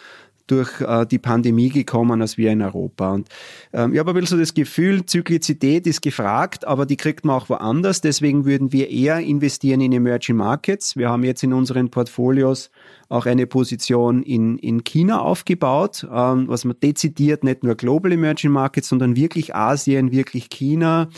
durch 0.49 0.81
äh, 0.81 1.07
die 1.07 1.19
Pandemie 1.19 1.69
gekommen 1.69 2.21
als 2.21 2.37
wir 2.37 2.51
in 2.51 2.63
Europa. 2.63 3.13
Und 3.13 3.29
ähm, 3.73 3.93
ich 3.93 3.99
habe 3.99 4.11
ein 4.11 4.15
bisschen 4.15 4.39
so 4.39 4.43
das 4.43 4.55
Gefühl, 4.55 5.07
Zyklizität 5.07 5.87
ist 5.87 6.03
gefragt, 6.03 6.67
aber 6.67 6.87
die 6.87 6.97
kriegt 6.97 7.25
man 7.25 7.37
auch 7.37 7.49
woanders. 7.49 8.01
Deswegen 8.01 8.45
würden 8.45 8.73
wir 8.73 8.91
eher 8.91 9.21
investieren 9.21 9.81
in 9.81 9.93
Emerging 9.93 10.37
Markets. 10.37 10.97
Wir 10.97 11.09
haben 11.11 11.23
jetzt 11.23 11.43
in 11.43 11.53
unseren 11.53 11.91
Portfolios 11.91 12.71
auch 13.09 13.27
eine 13.27 13.47
Position 13.47 14.23
in, 14.23 14.59
in 14.59 14.85
China 14.85 15.21
aufgebaut, 15.21 16.07
ähm, 16.13 16.49
was 16.49 16.65
man 16.65 16.79
dezidiert 16.81 17.45
nicht 17.45 17.63
nur 17.63 17.75
Global 17.75 18.13
Emerging 18.13 18.51
Markets, 18.51 18.89
sondern 18.89 19.17
wirklich 19.17 19.55
Asien, 19.55 20.13
wirklich 20.13 20.51
China. 20.51 21.09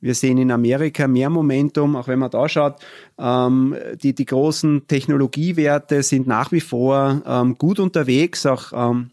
Wir 0.00 0.14
sehen 0.14 0.38
in 0.38 0.50
Amerika 0.50 1.08
mehr 1.08 1.30
Momentum, 1.30 1.96
auch 1.96 2.08
wenn 2.08 2.18
man 2.18 2.30
da 2.30 2.48
schaut. 2.48 2.76
Ähm, 3.18 3.74
die, 4.02 4.14
die 4.14 4.24
großen 4.24 4.86
Technologiewerte 4.86 6.02
sind 6.02 6.26
nach 6.26 6.52
wie 6.52 6.60
vor 6.60 7.22
ähm, 7.26 7.56
gut 7.56 7.80
unterwegs, 7.80 8.46
auch 8.46 8.72
ähm, 8.72 9.10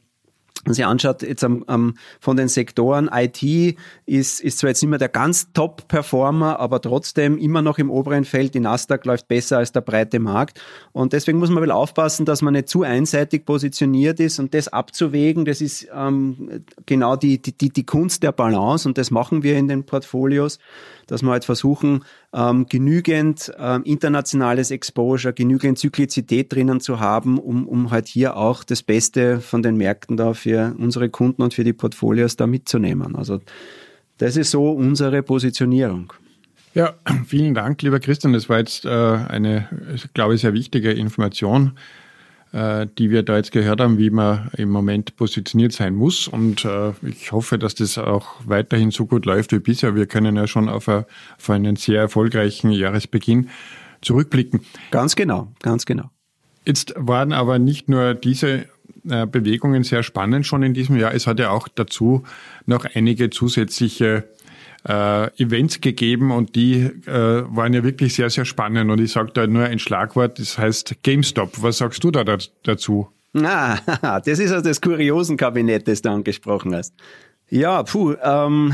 wenn 0.65 0.74
Sie 0.74 0.84
anschaut, 0.84 1.22
jetzt 1.24 1.43
am, 1.43 1.63
am, 1.67 1.96
von 2.20 2.38
den 2.38 2.48
Sektoren, 2.48 3.10
IT 3.12 3.43
ist, 4.05 4.39
ist 4.39 4.60
zwar 4.60 4.70
jetzt 4.70 4.82
nicht 4.82 4.89
mehr 4.89 5.00
der 5.00 5.10
ganz 5.10 5.51
Top-Performer, 5.53 6.60
aber 6.60 6.82
trotzdem 6.82 7.38
immer 7.38 7.62
noch 7.62 7.79
im 7.79 7.89
oberen 7.89 8.24
Feld. 8.24 8.53
Die 8.53 8.60
Nasdaq 8.60 9.05
läuft 9.05 9.27
besser 9.27 9.58
als 9.58 9.72
der 9.72 9.82
breite 9.82 10.20
Markt. 10.20 10.62
Und 10.93 11.13
deswegen 11.13 11.39
muss 11.39 11.50
man 11.50 11.62
will 11.62 11.72
aufpassen, 11.72 12.25
dass 12.25 12.41
man 12.41 12.53
nicht 12.53 12.70
zu 12.70 12.84
einseitig 12.84 13.46
positioniert 13.46 14.20
ist 14.20 14.39
und 14.39 14.53
das 14.53 14.70
abzuwägen, 14.70 15.46
das 15.46 15.60
ist 15.60 15.88
ähm, 15.93 16.63
genau 16.86 17.15
die, 17.15 17.41
die, 17.41 17.70
die 17.70 17.86
Kunst 17.86 18.24
der 18.24 18.32
Balance 18.32 18.88
und 18.88 18.98
das 18.98 19.12
machen 19.12 19.43
wir 19.43 19.58
in 19.58 19.67
den 19.67 19.86
Portfolios 19.86 20.60
dass 21.08 21.22
wir 21.22 21.32
halt 21.32 21.46
versuchen, 21.46 22.03
ähm, 22.34 22.65
genügend 22.67 23.51
ähm, 23.58 23.84
internationales 23.84 24.72
Exposure, 24.72 25.34
genügend 25.34 25.77
Zyklizität 25.77 26.51
drinnen 26.51 26.79
zu 26.79 27.00
haben, 27.00 27.38
um, 27.38 27.67
um 27.67 27.91
halt 27.91 28.08
hier 28.08 28.38
auch 28.38 28.63
das 28.63 28.84
Beste 28.84 29.41
von 29.41 29.62
den 29.62 29.77
Märkten 29.77 30.17
da 30.17 30.34
für 30.53 30.75
unsere 30.77 31.10
Kunden 31.10 31.41
und 31.41 31.53
für 31.53 31.63
die 31.63 31.74
Portfolios 31.74 32.36
da 32.36 32.48
mitzunehmen. 32.48 33.15
Also 33.15 33.41
das 34.17 34.38
ist 34.38 34.51
so 34.51 34.72
unsere 34.72 35.24
Positionierung. 35.24 36.13
Ja, 36.75 36.93
vielen 37.25 37.53
Dank, 37.53 37.81
lieber 37.81 38.00
Christian. 38.00 38.33
Das 38.33 38.50
war 38.50 38.60
jetzt 38.60 38.86
äh, 38.86 38.89
eine, 38.89 39.67
glaube 40.13 40.36
ich, 40.36 40.41
sehr 40.41 40.53
wichtige 40.53 40.91
Information. 40.91 41.74
Äh, 42.51 42.86
die 43.00 43.10
wir 43.10 43.24
da 43.24 43.38
jetzt 43.38 43.51
gehört 43.51 43.81
haben, 43.81 43.98
wie 43.98 44.12
man 44.12 44.51
im 44.55 44.69
Moment 44.69 45.15
positioniert 45.15 45.72
sein 45.72 45.95
muss. 45.95 46.27
Und 46.27 46.65
äh, 46.65 46.91
ich 47.01 47.31
hoffe, 47.31 47.57
dass 47.57 47.74
das 47.74 47.98
auch 47.98 48.36
weiterhin 48.45 48.91
so 48.91 49.07
gut 49.07 49.25
läuft 49.25 49.53
wie 49.53 49.60
bisher. 49.60 49.95
Wir 49.95 50.05
können 50.05 50.36
ja 50.36 50.45
schon 50.45 50.69
auf, 50.69 50.88
a, 50.88 51.07
auf 51.39 51.50
einen 51.50 51.77
sehr 51.77 52.01
erfolgreichen 52.01 52.69
Jahresbeginn 52.69 53.50
zurückblicken. 54.03 54.60
Ganz 54.91 55.15
genau, 55.15 55.51
ganz 55.63 55.88
genau. 55.88 56.12
Jetzt 56.63 56.93
waren 56.95 57.33
aber 57.33 57.57
nicht 57.57 57.89
nur 57.89 58.13
diese 58.13 58.65
äh, 59.10 59.25
Bewegungen 59.25 59.83
sehr 59.83 60.03
spannend 60.03 60.45
schon 60.45 60.63
in 60.63 60.74
diesem 60.74 60.98
Jahr. 60.98 61.13
Es 61.13 61.27
hat 61.27 61.39
ja 61.39 61.50
auch 61.50 61.67
dazu 61.67 62.24
noch 62.65 62.86
einige 62.93 63.29
zusätzliche 63.29 64.29
äh, 64.88 65.41
Events 65.41 65.81
gegeben 65.81 66.31
und 66.31 66.55
die 66.55 66.81
äh, 66.81 67.43
waren 67.48 67.74
ja 67.74 67.83
wirklich 67.83 68.15
sehr, 68.15 68.29
sehr 68.29 68.45
spannend. 68.45 68.91
Und 68.91 69.00
ich 69.00 69.12
sage 69.12 69.31
da 69.33 69.48
nur 69.48 69.65
ein 69.65 69.79
Schlagwort, 69.79 70.39
das 70.39 70.57
heißt 70.57 71.03
GameStop. 71.03 71.62
Was 71.62 71.77
sagst 71.77 72.03
du 72.03 72.12
da 72.12 72.24
dazu? 72.63 73.07
Ah, 73.36 73.77
das 74.25 74.39
ist 74.39 74.51
also 74.51 74.67
das 74.67 74.81
Kuriosenkabinett, 74.81 75.88
das 75.88 76.01
du 76.01 76.10
angesprochen 76.10 76.75
hast. 76.75 76.93
Ja, 77.53 77.83
puh, 77.83 78.15
ähm, 78.24 78.74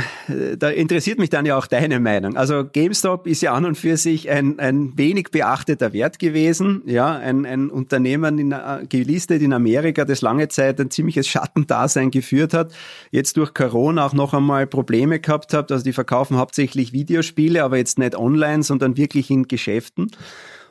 da 0.58 0.70
interessiert 0.70 1.20
mich 1.20 1.30
dann 1.30 1.46
ja 1.46 1.58
auch 1.58 1.68
deine 1.68 2.00
Meinung. 2.00 2.38
Also 2.38 2.64
GameStop 2.64 3.28
ist 3.28 3.42
ja 3.42 3.52
an 3.52 3.66
und 3.66 3.76
für 3.78 3.98
sich 3.98 4.30
ein, 4.30 4.58
ein 4.58 4.98
wenig 4.98 5.32
beachteter 5.32 5.92
Wert 5.92 6.18
gewesen. 6.18 6.84
Ja, 6.86 7.12
ein, 7.12 7.46
ein 7.46 7.72
Unternehmen 7.72 8.40
in, 8.40 8.54
äh, 8.54 8.86
gelistet 8.88 9.42
in 9.42 9.52
Amerika, 9.52 10.06
das 10.06 10.22
lange 10.22 10.48
Zeit 10.48 10.80
ein 10.80 10.90
ziemliches 10.92 11.28
Schattendasein 11.28 12.10
geführt 12.10 12.54
hat. 12.54 12.72
Jetzt 13.12 13.36
durch 13.36 13.54
Corona 13.54 14.06
auch 14.06 14.14
noch 14.14 14.34
einmal 14.34 14.66
Probleme 14.66 15.20
gehabt 15.20 15.54
hat. 15.54 15.74
Also 15.74 15.84
die 15.84 15.92
verkaufen 15.92 16.38
hauptsächlich 16.38 16.94
Videospiele, 16.94 17.66
aber 17.66 17.76
jetzt 17.76 18.00
nicht 18.00 18.16
online, 18.16 18.64
sondern 18.64 18.96
wirklich 18.96 19.30
in 19.30 19.50
Geschäften. 19.50 20.10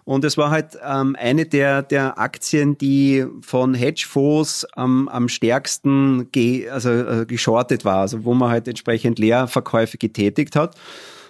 Und 0.08 0.24
es 0.24 0.38
war 0.38 0.50
halt 0.50 0.78
ähm, 0.82 1.16
eine 1.18 1.44
der, 1.44 1.82
der 1.82 2.18
Aktien, 2.18 2.78
die 2.78 3.26
von 3.42 3.74
Hedgefonds 3.74 4.66
ähm, 4.74 5.06
am 5.10 5.28
stärksten 5.28 6.32
ge, 6.32 6.70
also, 6.70 6.88
äh, 6.88 7.26
geschortet 7.26 7.84
war, 7.84 7.98
also 7.98 8.24
wo 8.24 8.32
man 8.32 8.48
halt 8.48 8.68
entsprechend 8.68 9.18
Leerverkäufe 9.18 9.98
getätigt 9.98 10.56
hat. 10.56 10.76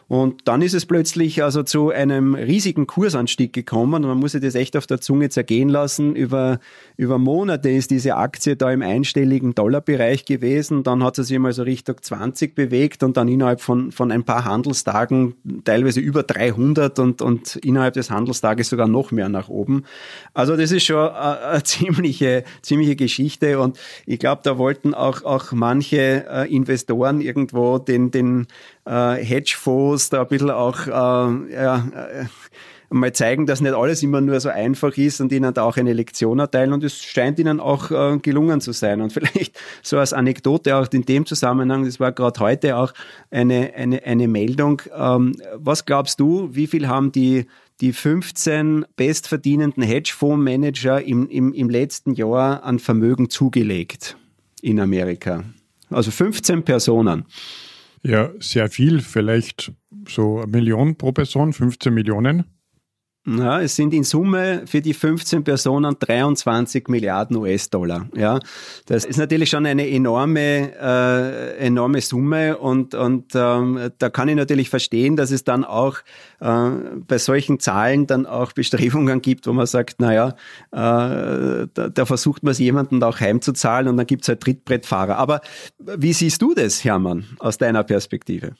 Und 0.08 0.48
dann 0.48 0.62
ist 0.62 0.72
es 0.72 0.86
plötzlich 0.86 1.44
also 1.44 1.62
zu 1.62 1.90
einem 1.90 2.34
riesigen 2.34 2.86
Kursanstieg 2.86 3.52
gekommen 3.52 4.02
und 4.02 4.08
man 4.08 4.18
muss 4.18 4.32
sich 4.32 4.40
das 4.40 4.54
echt 4.54 4.74
auf 4.74 4.86
der 4.86 5.02
Zunge 5.02 5.28
zergehen 5.28 5.68
lassen. 5.68 6.16
Über, 6.16 6.60
über 6.96 7.18
Monate 7.18 7.68
ist 7.68 7.90
diese 7.90 8.16
Aktie 8.16 8.56
da 8.56 8.72
im 8.72 8.80
einstelligen 8.80 9.54
Dollarbereich 9.54 10.24
gewesen. 10.24 10.82
Dann 10.82 11.04
hat 11.04 11.16
sie 11.16 11.24
sich 11.24 11.38
mal 11.38 11.52
so 11.52 11.62
Richtung 11.62 11.96
20 12.00 12.54
bewegt 12.54 13.02
und 13.02 13.18
dann 13.18 13.28
innerhalb 13.28 13.60
von, 13.60 13.92
von 13.92 14.10
ein 14.10 14.24
paar 14.24 14.46
Handelstagen 14.46 15.34
teilweise 15.64 16.00
über 16.00 16.22
300 16.22 16.98
und, 17.00 17.20
und 17.20 17.56
innerhalb 17.56 17.92
des 17.92 18.10
Handelstages 18.10 18.70
sogar 18.70 18.88
noch 18.88 19.12
mehr 19.12 19.28
nach 19.28 19.50
oben. 19.50 19.84
Also 20.32 20.56
das 20.56 20.72
ist 20.72 20.84
schon 20.84 21.10
eine, 21.10 21.38
eine 21.40 21.62
ziemliche, 21.64 22.44
ziemliche 22.62 22.96
Geschichte 22.96 23.60
und 23.60 23.78
ich 24.06 24.18
glaube, 24.18 24.40
da 24.42 24.56
wollten 24.56 24.94
auch, 24.94 25.22
auch 25.24 25.52
manche 25.52 26.24
äh, 26.30 26.50
Investoren 26.50 27.20
irgendwo 27.20 27.76
den, 27.78 28.10
den 28.10 28.46
äh, 28.88 29.24
Hedgefonds 29.24 30.10
da 30.10 30.22
ein 30.22 30.28
bisschen 30.28 30.50
auch 30.50 30.86
äh, 30.86 30.90
ja, 31.52 31.84
mal 32.90 33.12
zeigen, 33.12 33.46
dass 33.46 33.60
nicht 33.60 33.74
alles 33.74 34.02
immer 34.02 34.20
nur 34.20 34.40
so 34.40 34.48
einfach 34.48 34.96
ist 34.96 35.20
und 35.20 35.30
ihnen 35.32 35.52
da 35.52 35.62
auch 35.62 35.76
eine 35.76 35.92
Lektion 35.92 36.38
erteilen 36.38 36.72
und 36.72 36.82
es 36.82 37.02
scheint 37.02 37.38
ihnen 37.38 37.60
auch 37.60 37.90
äh, 37.90 38.18
gelungen 38.18 38.60
zu 38.60 38.72
sein. 38.72 39.00
Und 39.00 39.12
vielleicht 39.12 39.58
so 39.82 39.98
als 39.98 40.12
Anekdote 40.12 40.74
auch 40.76 40.88
in 40.92 41.02
dem 41.02 41.26
Zusammenhang, 41.26 41.84
das 41.84 42.00
war 42.00 42.12
gerade 42.12 42.40
heute 42.40 42.76
auch 42.76 42.92
eine, 43.30 43.74
eine, 43.74 44.02
eine 44.04 44.28
Meldung. 44.28 44.82
Ähm, 44.96 45.36
was 45.54 45.84
glaubst 45.84 46.20
du, 46.20 46.48
wie 46.52 46.66
viel 46.66 46.88
haben 46.88 47.12
die 47.12 47.46
die 47.80 47.92
15 47.92 48.86
bestverdienenden 48.96 49.84
Hedgefondsmanager 49.84 51.00
im, 51.02 51.28
im, 51.28 51.52
im 51.52 51.70
letzten 51.70 52.14
Jahr 52.14 52.64
an 52.64 52.80
Vermögen 52.80 53.30
zugelegt 53.30 54.16
in 54.62 54.80
Amerika? 54.80 55.44
Also 55.90 56.10
15 56.10 56.64
Personen. 56.64 57.24
Ja, 58.02 58.30
sehr 58.38 58.68
viel, 58.68 59.00
vielleicht 59.00 59.72
so 60.08 60.38
eine 60.38 60.46
Million 60.46 60.96
pro 60.96 61.12
Person, 61.12 61.52
15 61.52 61.92
Millionen. 61.92 62.44
Ja, 63.36 63.60
es 63.60 63.76
sind 63.76 63.92
in 63.92 64.04
Summe 64.04 64.62
für 64.66 64.80
die 64.80 64.94
15 64.94 65.44
Personen 65.44 65.96
23 65.98 66.88
Milliarden 66.88 67.36
US-Dollar. 67.36 68.08
Ja, 68.16 68.40
das 68.86 69.04
ist 69.04 69.18
natürlich 69.18 69.50
schon 69.50 69.66
eine 69.66 69.86
enorme, 69.86 70.72
äh, 70.80 71.58
enorme 71.58 72.00
Summe 72.00 72.56
und, 72.56 72.94
und 72.94 73.34
ähm, 73.34 73.90
da 73.98 74.08
kann 74.08 74.28
ich 74.28 74.36
natürlich 74.36 74.70
verstehen, 74.70 75.16
dass 75.16 75.30
es 75.30 75.44
dann 75.44 75.64
auch 75.64 75.98
äh, 76.40 76.70
bei 77.06 77.18
solchen 77.18 77.60
Zahlen 77.60 78.06
dann 78.06 78.24
auch 78.24 78.52
Bestrebungen 78.52 79.20
gibt, 79.20 79.46
wo 79.46 79.52
man 79.52 79.66
sagt, 79.66 80.00
naja, 80.00 80.28
äh, 80.72 81.66
da, 81.74 81.88
da 81.92 82.06
versucht 82.06 82.42
man 82.42 82.52
es 82.52 82.58
jemanden 82.58 83.02
auch 83.02 83.20
heimzuzahlen 83.20 83.88
und 83.88 83.98
dann 83.98 84.06
gibt 84.06 84.22
es 84.22 84.28
halt 84.28 84.40
Trittbrettfahrer. 84.40 85.16
Aber 85.16 85.42
wie 85.78 86.14
siehst 86.14 86.40
du 86.40 86.54
das, 86.54 86.82
Hermann, 86.82 87.24
aus 87.40 87.58
deiner 87.58 87.84
Perspektive? 87.84 88.52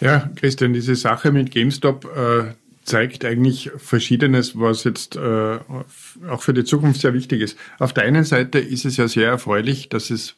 Ja, 0.00 0.30
Christian, 0.34 0.72
diese 0.72 0.96
Sache 0.96 1.30
mit 1.30 1.52
GameStop, 1.52 2.04
äh, 2.16 2.54
zeigt 2.86 3.24
eigentlich 3.24 3.70
Verschiedenes, 3.76 4.58
was 4.58 4.84
jetzt 4.84 5.16
äh, 5.16 5.58
auch 6.28 6.40
für 6.40 6.54
die 6.54 6.64
Zukunft 6.64 7.00
sehr 7.00 7.14
wichtig 7.14 7.42
ist. 7.42 7.58
Auf 7.78 7.92
der 7.92 8.04
einen 8.04 8.24
Seite 8.24 8.58
ist 8.58 8.84
es 8.84 8.96
ja 8.96 9.08
sehr 9.08 9.28
erfreulich, 9.28 9.88
dass 9.88 10.10
es 10.10 10.36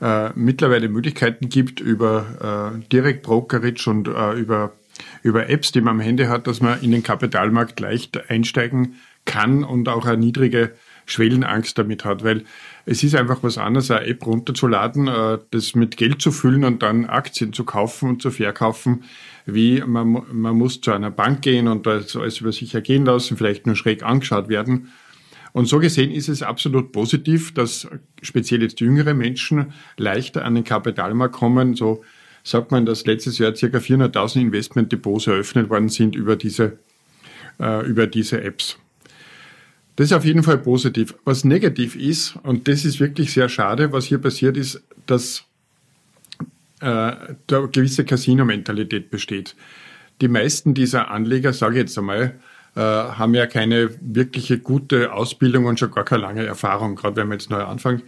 äh, 0.00 0.30
mittlerweile 0.34 0.88
Möglichkeiten 0.88 1.48
gibt 1.48 1.80
über 1.80 2.74
äh, 2.78 2.88
Direct-Brokerage 2.88 3.88
und 3.88 4.08
äh, 4.08 4.32
über, 4.34 4.72
über 5.22 5.48
Apps, 5.48 5.72
die 5.72 5.80
man 5.80 5.96
am 5.96 6.00
Handy 6.00 6.24
hat, 6.24 6.46
dass 6.46 6.60
man 6.60 6.80
in 6.82 6.90
den 6.90 7.02
Kapitalmarkt 7.02 7.80
leicht 7.80 8.30
einsteigen 8.30 8.96
kann 9.24 9.64
und 9.64 9.88
auch 9.88 10.06
eine 10.06 10.18
niedrige 10.18 10.72
Schwellenangst 11.10 11.76
damit 11.76 12.04
hat, 12.04 12.24
weil 12.24 12.44
es 12.86 13.02
ist 13.02 13.14
einfach 13.14 13.42
was 13.42 13.58
anderes, 13.58 13.90
eine 13.90 14.06
App 14.06 14.24
runterzuladen, 14.26 15.08
äh, 15.08 15.38
das 15.50 15.74
mit 15.74 15.96
Geld 15.96 16.22
zu 16.22 16.32
füllen 16.32 16.64
und 16.64 16.82
dann 16.82 17.06
Aktien 17.06 17.52
zu 17.52 17.64
kaufen 17.64 18.08
und 18.08 18.22
zu 18.22 18.30
verkaufen, 18.30 19.04
wie 19.46 19.82
man, 19.86 20.22
man 20.32 20.56
muss 20.56 20.80
zu 20.80 20.92
einer 20.92 21.10
Bank 21.10 21.42
gehen 21.42 21.68
und 21.68 21.86
das 21.86 22.16
alles 22.16 22.40
über 22.40 22.52
sich 22.52 22.74
ergehen 22.74 23.04
lassen, 23.04 23.36
vielleicht 23.36 23.66
nur 23.66 23.76
schräg 23.76 24.02
angeschaut 24.02 24.48
werden. 24.48 24.88
Und 25.52 25.66
so 25.66 25.80
gesehen 25.80 26.12
ist 26.12 26.28
es 26.28 26.42
absolut 26.42 26.92
positiv, 26.92 27.52
dass 27.54 27.88
speziell 28.22 28.62
jetzt 28.62 28.80
jüngere 28.80 29.14
Menschen 29.14 29.72
leichter 29.96 30.44
an 30.44 30.54
den 30.54 30.64
Kapitalmarkt 30.64 31.34
kommen. 31.34 31.74
So 31.74 32.04
sagt 32.44 32.70
man, 32.70 32.86
dass 32.86 33.06
letztes 33.06 33.38
Jahr 33.38 33.52
ca. 33.52 33.66
400.000 33.66 34.40
Investmentdepots 34.40 35.26
eröffnet 35.26 35.68
worden 35.68 35.88
sind 35.88 36.14
über 36.14 36.36
diese, 36.36 36.78
äh, 37.58 37.84
über 37.84 38.06
diese 38.06 38.42
Apps. 38.42 38.78
Das 40.00 40.10
ist 40.10 40.16
auf 40.16 40.24
jeden 40.24 40.42
Fall 40.42 40.56
positiv. 40.56 41.14
Was 41.26 41.44
negativ 41.44 41.94
ist, 41.94 42.34
und 42.42 42.68
das 42.68 42.86
ist 42.86 43.00
wirklich 43.00 43.34
sehr 43.34 43.50
schade, 43.50 43.92
was 43.92 44.06
hier 44.06 44.16
passiert 44.16 44.56
ist, 44.56 44.82
dass 45.04 45.44
äh, 46.80 47.12
da 47.46 47.60
gewisse 47.70 48.06
Casino-Mentalität 48.06 49.10
besteht. 49.10 49.54
Die 50.22 50.28
meisten 50.28 50.72
dieser 50.72 51.10
Anleger, 51.10 51.52
sage 51.52 51.74
ich 51.74 51.80
jetzt 51.80 51.98
einmal, 51.98 52.36
äh, 52.76 52.80
haben 52.80 53.34
ja 53.34 53.46
keine 53.46 53.90
wirkliche 54.00 54.58
gute 54.58 55.12
Ausbildung 55.12 55.66
und 55.66 55.78
schon 55.78 55.90
gar 55.90 56.06
keine 56.06 56.22
lange 56.22 56.46
Erfahrung, 56.46 56.96
gerade 56.96 57.16
wenn 57.16 57.28
man 57.28 57.38
jetzt 57.38 57.50
neu 57.50 57.62
anfängt. 57.62 58.02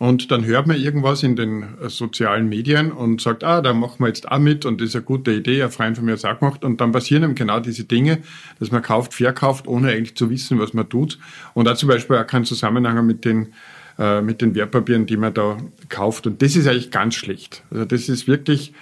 Und 0.00 0.30
dann 0.30 0.46
hört 0.46 0.66
man 0.66 0.80
irgendwas 0.80 1.22
in 1.22 1.36
den 1.36 1.62
äh, 1.62 1.90
sozialen 1.90 2.48
Medien 2.48 2.90
und 2.90 3.20
sagt, 3.20 3.44
ah, 3.44 3.60
da 3.60 3.74
machen 3.74 3.96
wir 3.98 4.08
jetzt 4.08 4.26
auch 4.32 4.38
mit 4.38 4.64
und 4.64 4.80
das 4.80 4.88
ist 4.88 4.96
eine 4.96 5.04
gute 5.04 5.30
Idee, 5.30 5.62
ein 5.62 5.70
Freund 5.70 5.96
von 5.96 6.06
mir 6.06 6.12
hat 6.12 6.18
es 6.18 6.24
auch 6.24 6.40
gemacht. 6.40 6.64
Und 6.64 6.80
dann 6.80 6.90
passieren 6.90 7.22
eben 7.22 7.34
genau 7.34 7.60
diese 7.60 7.84
Dinge, 7.84 8.20
dass 8.58 8.72
man 8.72 8.80
kauft, 8.80 9.12
verkauft, 9.12 9.68
ohne 9.68 9.90
eigentlich 9.90 10.16
zu 10.16 10.30
wissen, 10.30 10.58
was 10.58 10.72
man 10.72 10.88
tut. 10.88 11.18
Und 11.52 11.66
da 11.66 11.76
zum 11.76 11.90
Beispiel 11.90 12.16
auch 12.16 12.26
keinen 12.26 12.46
Zusammenhang 12.46 13.06
mit 13.06 13.26
den 13.26 13.52
äh, 13.98 14.22
mit 14.22 14.40
den 14.40 14.54
Wertpapieren, 14.54 15.04
die 15.04 15.18
man 15.18 15.34
da 15.34 15.58
kauft. 15.90 16.26
Und 16.26 16.40
das 16.40 16.56
ist 16.56 16.66
eigentlich 16.66 16.90
ganz 16.90 17.14
schlecht. 17.14 17.62
Also 17.70 17.84
das 17.84 18.08
ist 18.08 18.26
wirklich, 18.26 18.72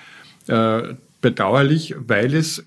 äh, 0.47 0.95
bedauerlich, 1.21 1.95
weil 1.99 2.35
es 2.35 2.65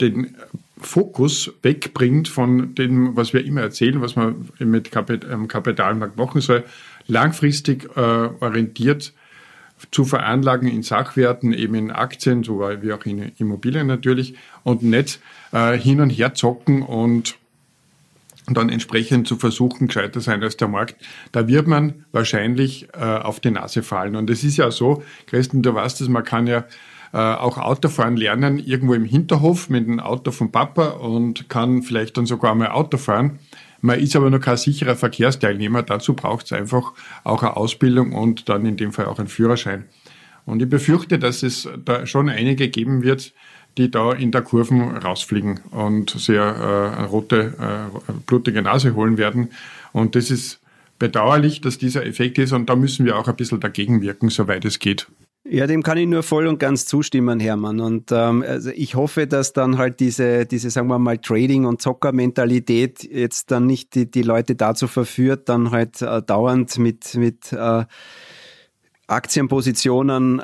den 0.00 0.34
Fokus 0.78 1.52
wegbringt 1.62 2.28
von 2.28 2.74
dem, 2.74 3.16
was 3.16 3.32
wir 3.32 3.44
immer 3.44 3.62
erzählen, 3.62 4.00
was 4.00 4.16
man 4.16 4.48
mit 4.58 4.90
Kapitalmarkt 4.90 6.16
machen 6.16 6.40
soll, 6.40 6.64
langfristig 7.06 7.88
äh, 7.96 8.00
orientiert 8.00 9.12
zu 9.90 10.04
veranlagen 10.04 10.68
in 10.68 10.82
Sachwerten, 10.82 11.52
eben 11.52 11.74
in 11.74 11.90
Aktien, 11.90 12.42
so 12.42 12.60
wie 12.60 12.92
auch 12.92 13.04
in 13.04 13.32
Immobilien 13.38 13.86
natürlich, 13.86 14.34
und 14.62 14.82
nicht 14.82 15.20
äh, 15.52 15.76
hin 15.76 16.00
und 16.00 16.10
her 16.10 16.34
zocken 16.34 16.82
und 16.82 17.36
dann 18.46 18.68
entsprechend 18.68 19.26
zu 19.26 19.36
versuchen, 19.36 19.86
gescheiter 19.86 20.20
sein 20.20 20.42
als 20.42 20.56
der 20.56 20.68
Markt, 20.68 20.96
da 21.32 21.48
wird 21.48 21.66
man 21.66 22.04
wahrscheinlich 22.12 22.88
äh, 22.92 22.98
auf 22.98 23.40
die 23.40 23.50
Nase 23.50 23.82
fallen. 23.82 24.16
Und 24.16 24.28
es 24.28 24.44
ist 24.44 24.58
ja 24.58 24.70
so, 24.70 25.02
Christen, 25.26 25.62
du 25.62 25.74
weißt 25.74 26.00
es, 26.02 26.08
man 26.08 26.24
kann 26.24 26.46
ja 26.46 26.64
äh, 27.14 27.18
auch 27.18 27.56
Autofahren 27.56 28.16
lernen, 28.16 28.58
irgendwo 28.58 28.94
im 28.94 29.04
Hinterhof 29.04 29.70
mit 29.70 29.86
dem 29.86 29.98
Auto 30.00 30.30
vom 30.30 30.52
Papa 30.52 30.88
und 30.88 31.48
kann 31.48 31.82
vielleicht 31.82 32.18
dann 32.18 32.26
sogar 32.26 32.54
mal 32.54 32.70
Auto 32.70 32.98
fahren. 32.98 33.38
Man 33.84 34.00
ist 34.00 34.16
aber 34.16 34.30
noch 34.30 34.40
kein 34.40 34.56
sicherer 34.56 34.96
Verkehrsteilnehmer. 34.96 35.82
Dazu 35.82 36.14
braucht 36.14 36.46
es 36.46 36.52
einfach 36.52 36.94
auch 37.22 37.42
eine 37.42 37.54
Ausbildung 37.54 38.14
und 38.14 38.48
dann 38.48 38.64
in 38.64 38.78
dem 38.78 38.94
Fall 38.94 39.04
auch 39.04 39.18
einen 39.18 39.28
Führerschein. 39.28 39.84
Und 40.46 40.62
ich 40.62 40.70
befürchte, 40.70 41.18
dass 41.18 41.42
es 41.42 41.68
da 41.84 42.06
schon 42.06 42.30
einige 42.30 42.70
geben 42.70 43.02
wird, 43.02 43.34
die 43.76 43.90
da 43.90 44.12
in 44.12 44.32
der 44.32 44.40
Kurven 44.40 44.96
rausfliegen 44.96 45.60
und 45.70 46.08
sehr 46.08 46.44
äh, 46.44 47.02
rote, 47.02 47.52
äh, 47.60 48.12
blutige 48.26 48.62
Nase 48.62 48.94
holen 48.94 49.18
werden. 49.18 49.50
Und 49.92 50.16
das 50.16 50.30
ist 50.30 50.60
bedauerlich, 50.98 51.60
dass 51.60 51.76
dieser 51.76 52.06
Effekt 52.06 52.38
ist 52.38 52.52
und 52.52 52.70
da 52.70 52.76
müssen 52.76 53.04
wir 53.04 53.18
auch 53.18 53.28
ein 53.28 53.36
bisschen 53.36 53.60
dagegen 53.60 54.00
wirken, 54.00 54.30
soweit 54.30 54.64
es 54.64 54.78
geht. 54.78 55.08
Ja, 55.46 55.66
dem 55.66 55.82
kann 55.82 55.98
ich 55.98 56.08
nur 56.08 56.22
voll 56.22 56.46
und 56.46 56.58
ganz 56.58 56.86
zustimmen, 56.86 57.38
Hermann. 57.38 57.78
Und 57.78 58.10
ähm, 58.12 58.42
also 58.46 58.70
ich 58.70 58.94
hoffe, 58.94 59.26
dass 59.26 59.52
dann 59.52 59.76
halt 59.76 60.00
diese, 60.00 60.46
diese, 60.46 60.70
sagen 60.70 60.88
wir 60.88 60.98
mal, 60.98 61.18
Trading- 61.18 61.66
und 61.66 61.82
Zocker-Mentalität 61.82 63.04
jetzt 63.04 63.50
dann 63.50 63.66
nicht 63.66 63.94
die, 63.94 64.10
die 64.10 64.22
Leute 64.22 64.54
dazu 64.54 64.86
verführt, 64.86 65.50
dann 65.50 65.70
halt 65.70 66.00
äh, 66.00 66.22
dauernd 66.22 66.78
mit, 66.78 67.14
mit 67.16 67.52
äh, 67.52 67.84
Aktienpositionen 69.06 70.42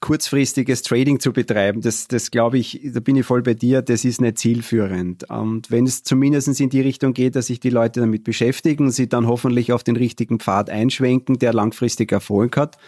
kurzfristiges 0.00 0.82
Trading 0.82 1.18
zu 1.20 1.32
betreiben, 1.32 1.80
das, 1.80 2.08
das 2.08 2.30
glaube 2.30 2.58
ich, 2.58 2.80
da 2.84 3.00
bin 3.00 3.16
ich 3.16 3.26
voll 3.26 3.42
bei 3.42 3.54
dir, 3.54 3.82
das 3.82 4.04
ist 4.04 4.20
nicht 4.20 4.38
zielführend. 4.38 5.28
Und 5.28 5.70
wenn 5.70 5.86
es 5.86 6.02
zumindest 6.02 6.60
in 6.60 6.70
die 6.70 6.80
Richtung 6.80 7.14
geht, 7.14 7.34
dass 7.34 7.46
sich 7.46 7.60
die 7.60 7.70
Leute 7.70 8.00
damit 8.00 8.24
beschäftigen, 8.24 8.90
sie 8.90 9.08
dann 9.08 9.26
hoffentlich 9.26 9.72
auf 9.72 9.82
den 9.82 9.96
richtigen 9.96 10.38
Pfad 10.38 10.70
einschwenken, 10.70 11.38
der 11.38 11.52
langfristig 11.52 12.12
Erfolg 12.12 12.56
hat, 12.56 12.78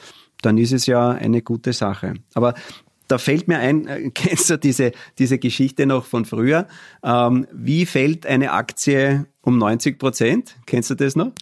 dann 0.42 0.58
ist 0.58 0.72
es 0.72 0.86
ja 0.86 1.10
eine 1.10 1.42
gute 1.42 1.72
Sache. 1.72 2.14
Aber 2.34 2.54
da 3.08 3.18
fällt 3.18 3.48
mir 3.48 3.58
ein, 3.58 3.86
äh, 3.86 4.10
kennst 4.14 4.50
du 4.50 4.58
diese, 4.58 4.92
diese 5.18 5.38
Geschichte 5.38 5.86
noch 5.86 6.04
von 6.04 6.24
früher? 6.24 6.66
Ähm, 7.02 7.46
wie 7.52 7.86
fällt 7.86 8.26
eine 8.26 8.52
Aktie 8.52 9.26
um 9.42 9.58
90 9.58 9.98
Prozent? 9.98 10.56
Kennst 10.66 10.90
du 10.90 10.94
das 10.94 11.16
noch? 11.16 11.32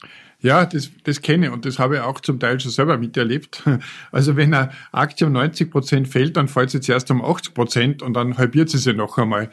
Ja, 0.41 0.65
das, 0.67 0.91
das 1.03 1.21
kenne 1.21 1.47
ich 1.47 1.53
und 1.53 1.65
das 1.65 1.81
habe 1.81 1.97
ich 1.97 2.01
auch 2.01 2.21
zum 2.21 2.39
Teil 2.39 2.61
schon 2.61 2.71
selber 2.71 2.97
miterlebt. 2.97 3.63
Also 4.13 4.37
wenn 4.37 4.55
eine 4.55 4.71
Aktie 4.93 5.27
um 5.27 5.33
90 5.33 5.71
Prozent 5.71 6.09
fällt, 6.09 6.37
dann 6.37 6.49
fällt 6.49 6.71
sie 6.71 6.81
zuerst 6.81 7.11
um 7.11 7.25
80 7.25 7.55
Prozent 7.55 8.03
und 8.03 8.15
dann 8.15 8.39
halbiert 8.39 8.71
sie 8.71 8.79
sich 8.79 8.95
noch 8.95 9.19
einmal. 9.19 9.51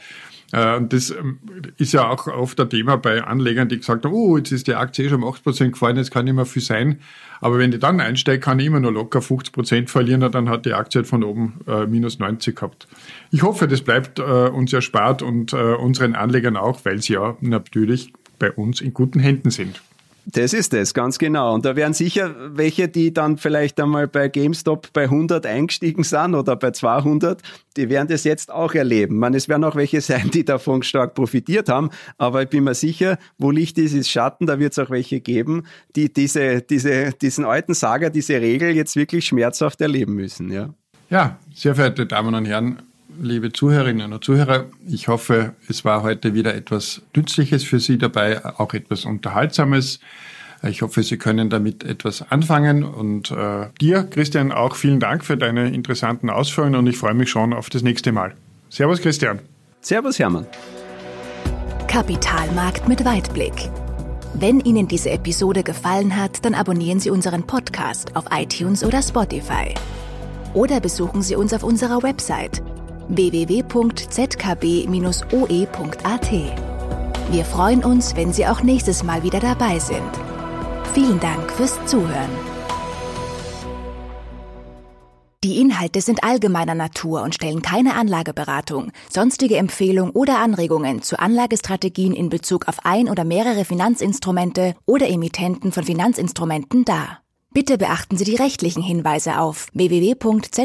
Äh, 0.51 0.77
und 0.77 0.93
das 0.93 1.09
ähm, 1.09 1.39
ist 1.77 1.93
ja 1.93 2.07
auch 2.07 2.27
oft 2.27 2.59
ein 2.59 2.69
Thema 2.69 2.97
bei 2.97 3.23
Anlegern, 3.23 3.67
die 3.67 3.77
gesagt 3.77 4.05
haben, 4.05 4.13
oh, 4.13 4.37
jetzt 4.37 4.51
ist 4.51 4.67
die 4.67 4.75
Aktie 4.75 5.05
eh 5.05 5.09
schon 5.09 5.23
um 5.23 5.29
80 5.29 5.43
Prozent 5.43 5.73
gefallen, 5.73 5.97
jetzt 5.97 6.11
kann 6.11 6.25
nicht 6.25 6.35
mehr 6.35 6.45
viel 6.45 6.61
sein. 6.61 6.99
Aber 7.41 7.57
wenn 7.57 7.71
die 7.71 7.79
dann 7.79 7.99
einsteigt, 7.99 8.43
kann 8.43 8.59
ich 8.59 8.67
immer 8.67 8.79
noch 8.79 8.91
locker 8.91 9.21
50 9.21 9.53
Prozent 9.53 9.89
verlieren 9.89 10.23
und 10.23 10.35
dann 10.35 10.49
hat 10.49 10.65
die 10.65 10.73
Aktie 10.73 10.99
halt 10.99 11.07
von 11.07 11.23
oben 11.23 11.61
äh, 11.67 11.87
minus 11.87 12.19
90 12.19 12.55
gehabt. 12.55 12.87
Ich 13.31 13.41
hoffe, 13.41 13.67
das 13.67 13.81
bleibt 13.81 14.19
äh, 14.19 14.21
uns 14.21 14.71
erspart 14.71 15.21
und 15.23 15.53
äh, 15.53 15.57
unseren 15.57 16.15
Anlegern 16.15 16.57
auch, 16.57 16.85
weil 16.85 17.01
sie 17.01 17.13
ja 17.13 17.35
natürlich 17.41 18.13
bei 18.37 18.51
uns 18.51 18.81
in 18.81 18.93
guten 18.93 19.19
Händen 19.19 19.49
sind. 19.49 19.81
Das 20.27 20.53
ist 20.53 20.73
es, 20.73 20.93
ganz 20.93 21.19
genau. 21.19 21.53
Und 21.53 21.65
da 21.65 21.75
wären 21.75 21.93
sicher 21.93 22.33
welche, 22.49 22.87
die 22.87 23.13
dann 23.13 23.37
vielleicht 23.37 23.79
einmal 23.79 24.07
bei 24.07 24.27
GameStop 24.27 24.91
bei 24.91 25.03
100 25.03 25.45
eingestiegen 25.45 26.03
sind 26.03 26.33
oder 26.33 26.55
bei 26.55 26.71
200, 26.71 27.41
die 27.77 27.89
werden 27.89 28.07
das 28.07 28.23
jetzt 28.23 28.51
auch 28.51 28.73
erleben. 28.73 29.17
Man, 29.17 29.35
es 29.35 29.47
werden 29.47 29.63
auch 29.63 29.75
welche 29.75 30.01
sein, 30.01 30.31
die 30.31 30.43
davon 30.43 30.81
stark 30.81 31.13
profitiert 31.13 31.69
haben, 31.69 31.91
aber 32.17 32.41
ich 32.43 32.49
bin 32.49 32.63
mir 32.63 32.73
sicher, 32.73 33.19
wo 33.37 33.51
Licht 33.51 33.77
ist, 33.77 33.93
ist 33.93 34.09
Schatten, 34.09 34.47
da 34.47 34.57
wird 34.57 34.71
es 34.71 34.79
auch 34.79 34.89
welche 34.89 35.21
geben, 35.21 35.67
die 35.95 36.11
diese, 36.11 36.61
diese, 36.61 37.11
diesen 37.11 37.45
alten 37.45 37.75
Sager, 37.75 38.09
diese 38.09 38.41
Regel 38.41 38.75
jetzt 38.75 38.95
wirklich 38.95 39.25
schmerzhaft 39.27 39.79
erleben 39.81 40.15
müssen, 40.15 40.51
ja. 40.51 40.73
Ja, 41.09 41.37
sehr 41.53 41.75
verehrte 41.75 42.07
Damen 42.07 42.33
und 42.33 42.45
Herren, 42.45 42.81
liebe 43.21 43.51
Zuhörerinnen 43.51 44.13
und 44.13 44.23
Zuhörer. 44.23 44.65
Ich 44.87 45.07
hoffe, 45.07 45.53
es 45.67 45.85
war 45.85 46.03
heute 46.03 46.33
wieder 46.33 46.55
etwas 46.55 47.01
Nützliches 47.15 47.63
für 47.63 47.79
Sie 47.79 47.97
dabei, 47.97 48.43
auch 48.45 48.73
etwas 48.73 49.05
Unterhaltsames. 49.05 49.99
Ich 50.63 50.81
hoffe, 50.81 51.03
Sie 51.03 51.17
können 51.17 51.49
damit 51.49 51.83
etwas 51.83 52.31
anfangen. 52.31 52.83
Und 52.83 53.31
äh, 53.31 53.67
dir, 53.79 54.03
Christian, 54.03 54.51
auch 54.51 54.75
vielen 54.75 54.99
Dank 54.99 55.23
für 55.23 55.37
deine 55.37 55.69
interessanten 55.73 56.29
Ausführungen 56.29 56.75
und 56.75 56.87
ich 56.87 56.97
freue 56.97 57.13
mich 57.13 57.29
schon 57.29 57.53
auf 57.53 57.69
das 57.69 57.83
nächste 57.83 58.11
Mal. 58.11 58.33
Servus, 58.69 59.01
Christian. 59.01 59.39
Servus, 59.81 60.17
Hermann. 60.19 60.45
Kapitalmarkt 61.87 62.87
mit 62.87 63.05
Weitblick. 63.05 63.53
Wenn 64.33 64.59
Ihnen 64.59 64.87
diese 64.87 65.11
Episode 65.11 65.63
gefallen 65.63 66.15
hat, 66.15 66.43
dann 66.43 66.55
abonnieren 66.55 66.99
Sie 66.99 67.09
unseren 67.09 67.43
Podcast 67.43 68.15
auf 68.15 68.25
iTunes 68.31 68.83
oder 68.83 69.01
Spotify. 69.01 69.73
Oder 70.53 70.79
besuchen 70.79 71.21
Sie 71.21 71.35
uns 71.35 71.53
auf 71.53 71.63
unserer 71.63 72.03
Website 72.03 72.61
www.zkb-oe.at. 73.07 73.75
Wir 77.31 77.45
freuen 77.45 77.83
uns, 77.83 78.15
wenn 78.15 78.31
Sie 78.33 78.45
auch 78.45 78.61
nächstes 78.61 79.03
Mal 79.03 79.23
wieder 79.23 79.39
dabei 79.39 79.79
sind. 79.79 80.01
Vielen 80.93 81.19
Dank 81.19 81.51
fürs 81.51 81.83
Zuhören. 81.85 82.29
Die 85.43 85.59
Inhalte 85.61 86.01
sind 86.01 86.23
allgemeiner 86.23 86.73
Natur 86.73 87.21
und 87.21 87.35
stellen 87.35 87.61
keine 87.61 87.93
Anlageberatung, 87.95 88.91
sonstige 89.11 89.57
Empfehlung 89.57 90.09
oder 90.09 90.39
Anregungen 90.39 91.03
zu 91.03 91.19
Anlagestrategien 91.19 92.15
in 92.15 92.29
Bezug 92.29 92.67
auf 92.67 92.83
ein 92.83 93.09
oder 93.09 93.23
mehrere 93.25 93.63
Finanzinstrumente 93.63 94.73
oder 94.87 95.07
Emittenten 95.07 95.71
von 95.71 95.83
Finanzinstrumenten 95.83 96.83
dar. 96.83 97.19
Bitte 97.53 97.77
beachten 97.77 98.17
Sie 98.17 98.25
die 98.25 98.37
rechtlichen 98.37 98.81
Hinweise 98.81 99.39
auf 99.39 99.67
www.zkb-oe.at. 99.73 100.55